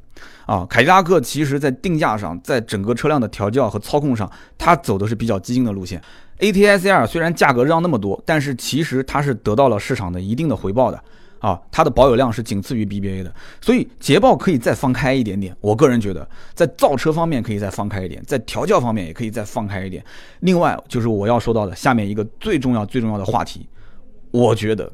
[0.46, 6.02] 啊，凯迪拉克其实在定价上，在整个车辆的调教和操控上，它走的是比较激进的路线。
[6.38, 11.02] A T S R 虽然价格让那么多，但是其实它是得到了市场的一定的回报的。
[11.38, 15.52] 啊，它的保有量是仅次于 BBA 的，所以捷豹可以再放开一点点。
[15.60, 20.04] 我个人觉得，在造车方面可以再放开一点，在调教方面也可以再放开一点。
[20.38, 23.68] 另外，就是我要说到的下面一个最重要、最重要的话题，
[24.30, 24.88] 我觉得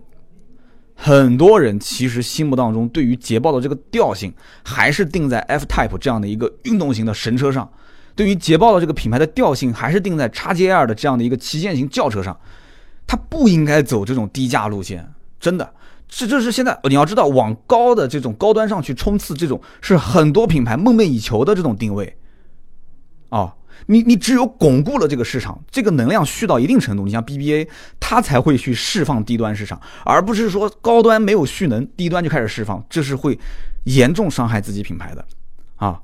[1.01, 4.35] 很多人其实心目当中对于捷豹的这个调性，
[4.65, 7.71] 还是定在 F Type 这样的一个运动型的神车上，
[8.17, 12.37] 对于捷豹的这个品牌的调性，还是定在 XJR 的这样的一个旗舰型轿车上，
[13.07, 15.73] 它不应该走这种低价路线，真的。
[16.09, 22.17] 这这是现在你要知道，往高的这种高端上去冲刺，这种是很多品牌梦寐以求的这种定位，
[23.29, 23.55] 啊，
[23.87, 27.69] 你你只有巩固了这个市场，这个能量蓄到一定程度，你像 BBA，
[27.99, 33.39] 它才会去释放低端市场，而不是说高端没有蓄能，低端就开始释放，这是会
[33.85, 35.25] 严重伤害自己品牌的，
[35.77, 36.01] 啊，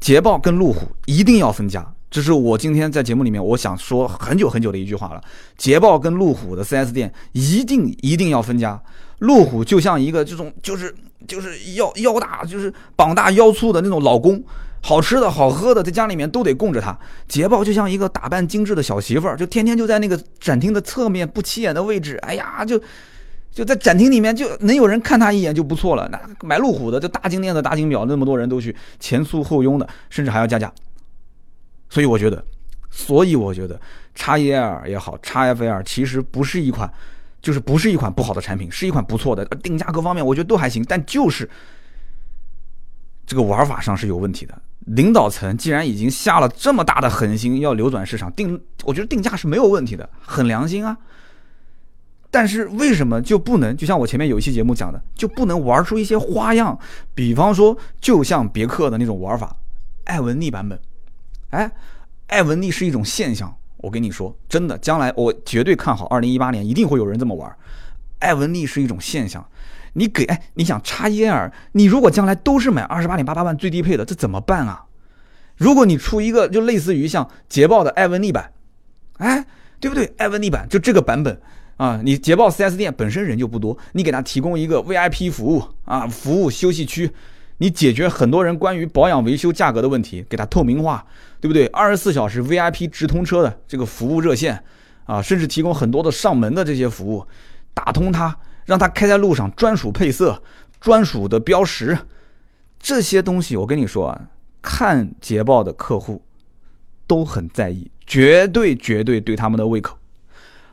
[0.00, 1.94] 捷豹跟路虎一定要分家。
[2.10, 5.22] 这是我今天在节目里面我想说很久很久的一句话了。
[5.58, 8.82] 捷豹跟路虎的 4S 店一定一定要分家。
[9.18, 10.94] 路虎就像一个这种就是
[11.26, 14.42] 就是腰腰大就是膀大腰粗的那种老公，
[14.88, 16.98] 好吃的好喝的在家里面都得供着他。
[17.28, 22.80] 捷豹就像一个打扮精致的小媳妇儿，就天天就在那个展厅的侧面不起眼的位置，哎呀，就
[23.52, 26.08] 就在展厅里面就能有人看他一眼就不错了。
[26.08, 30.72] 那买路虎的就大金链子大金表，那么多人都去前簇后拥的，甚至还要加价。
[31.90, 32.42] 所以我觉得，
[32.88, 33.78] 所以我觉得，
[34.14, 36.90] 叉 E L 也好，叉 F L 其实不是一款，
[37.42, 41.46] 就是不是一款不好的产品，是一款不错的，定价各方面我觉得都还行，但就是
[43.26, 44.58] 这个玩法上是有问题的。
[44.94, 50.96] 领导层既然已经下了这么大的狠心要扭转市场，定我觉得定价是没有问题的，很良心啊。
[52.30, 56.78] 但是为什么就不能，就像我前面有一期节目讲的，就不能玩出一些花样？
[57.14, 59.56] 比方说，就像别克的那种玩法，
[60.04, 60.78] 艾文利版本。
[61.50, 61.70] 哎，
[62.26, 67.50] 艾文利是一种现象，我跟你说，真的，将来我绝对看好，二零一八年一定会有人这么玩。
[68.18, 69.46] 艾文利是一种现象，
[69.98, 74.84] 你给哎，你想叉耶尔，你如果将来都是买二十八点八八万最低配的，这怎么办啊？
[75.56, 78.52] 如果你出一个就类似于像捷豹的艾文尼版，
[79.18, 79.44] 哎，
[79.80, 80.12] 对不对？
[80.16, 81.40] 艾文尼版就这个版本
[81.76, 87.10] 啊，你捷豹 4S 店本身人就不多，你给他提供一个 VIP 服务啊，服务休息区。
[87.60, 91.04] 你解决很多人关于保养维修价格的问题，给它透明化，
[91.40, 91.66] 对不对？
[91.66, 94.62] 二十四小时 VIP 直通车的这个服务热线，
[95.06, 97.26] 啊，甚至提供很多的上门的这些服务，
[97.74, 98.36] 打通它，
[98.68, 100.42] 让它开在路上专属配色、
[100.78, 101.98] 专属的标识，
[102.78, 104.28] 这些东西我跟你说啊，
[104.60, 106.20] 看捷豹的客户
[107.06, 109.96] 都很在意，绝对绝对对他们的胃口。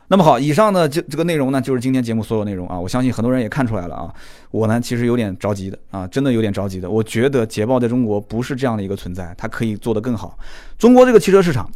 [0.08, 2.78] 那么好，以上的这这个内容呢，就是今天节目所有内容啊。
[2.78, 4.14] 我相信很多人也看出来了啊。
[4.50, 6.90] 我呢，其实有点着急的啊，真的有点着急的。
[6.90, 10.38] 我觉得捷豹在中国不是这样的一个存在，它可以做得更好。
[10.76, 11.68] 中国这个汽车市场，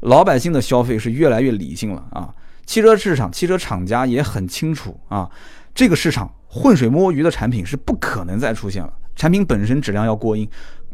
[0.00, 2.34] 老百姓的消费是越来越理性了啊。
[2.64, 5.30] 汽车市场，汽车厂家也很清楚啊，
[5.76, 8.90] 这个市场浑水摸鱼的产品是不可能再出现了。
[9.14, 10.48] 产品本身质量要过硬，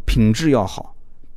[0.05, 0.97] 品质要好，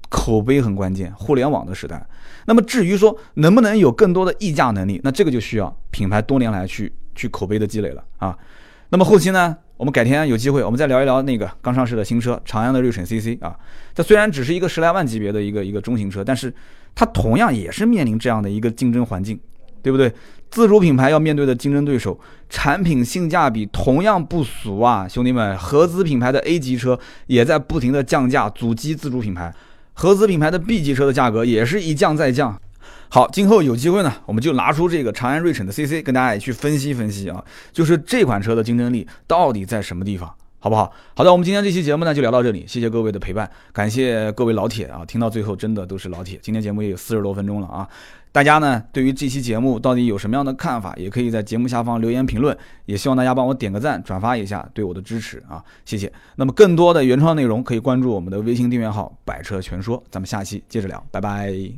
[0.09, 2.03] 口碑很关键，互联网的时代。
[2.47, 8.35] 那么至于说能不能有更多的溢价能力，那这个就需要品牌多年来去去口碑的积累了啊。
[8.89, 13.55] 那么后期呢，我们改天有机会，我们再聊一聊那个刚上市的新车长安的瑞骋 CC 啊。
[13.93, 16.51] 它虽然只是一个十来万级别的一个一个中型车，但是
[16.95, 19.39] 它同样也是面临这样的一个竞争环境，
[19.85, 20.11] 对不对？
[20.49, 22.19] 自主品牌要面对的竞争对手，
[22.49, 25.55] 产品性价比同样不俗啊，兄弟们！
[25.59, 29.51] 合资品牌的 A 级车也在不停的降价，阻击自主品牌；
[29.93, 32.59] 合资品牌的 B 级车的价格也是一降再降。
[33.09, 40.33] 好，今后有机会呢，我们就拿出这个长安睿骋的 CC，跟大家也去分析分析啊，就是这款车的竞争力到底在什么地方，
[40.65, 40.91] 好不好？
[41.13, 46.39] 好的，我们今天这期节目呢就聊到这里，谢谢各位的陪伴，感谢各位老铁啊，听到最后真的都是老铁。
[46.41, 47.87] 今天节目也有四十多分钟了啊。
[48.31, 52.57] 大家呢，对于这期节目到底有什么样的看法，也可以在节目下方留言评论。
[52.87, 56.11] 也希望大家帮我点个赞、转发一下，对我的支持啊，谢谢。
[56.37, 60.03] 那么更多的原创内容，可以关注我们的微信订阅号“百车全说”。
[60.09, 61.69] 咱们下期接着聊，拜拜。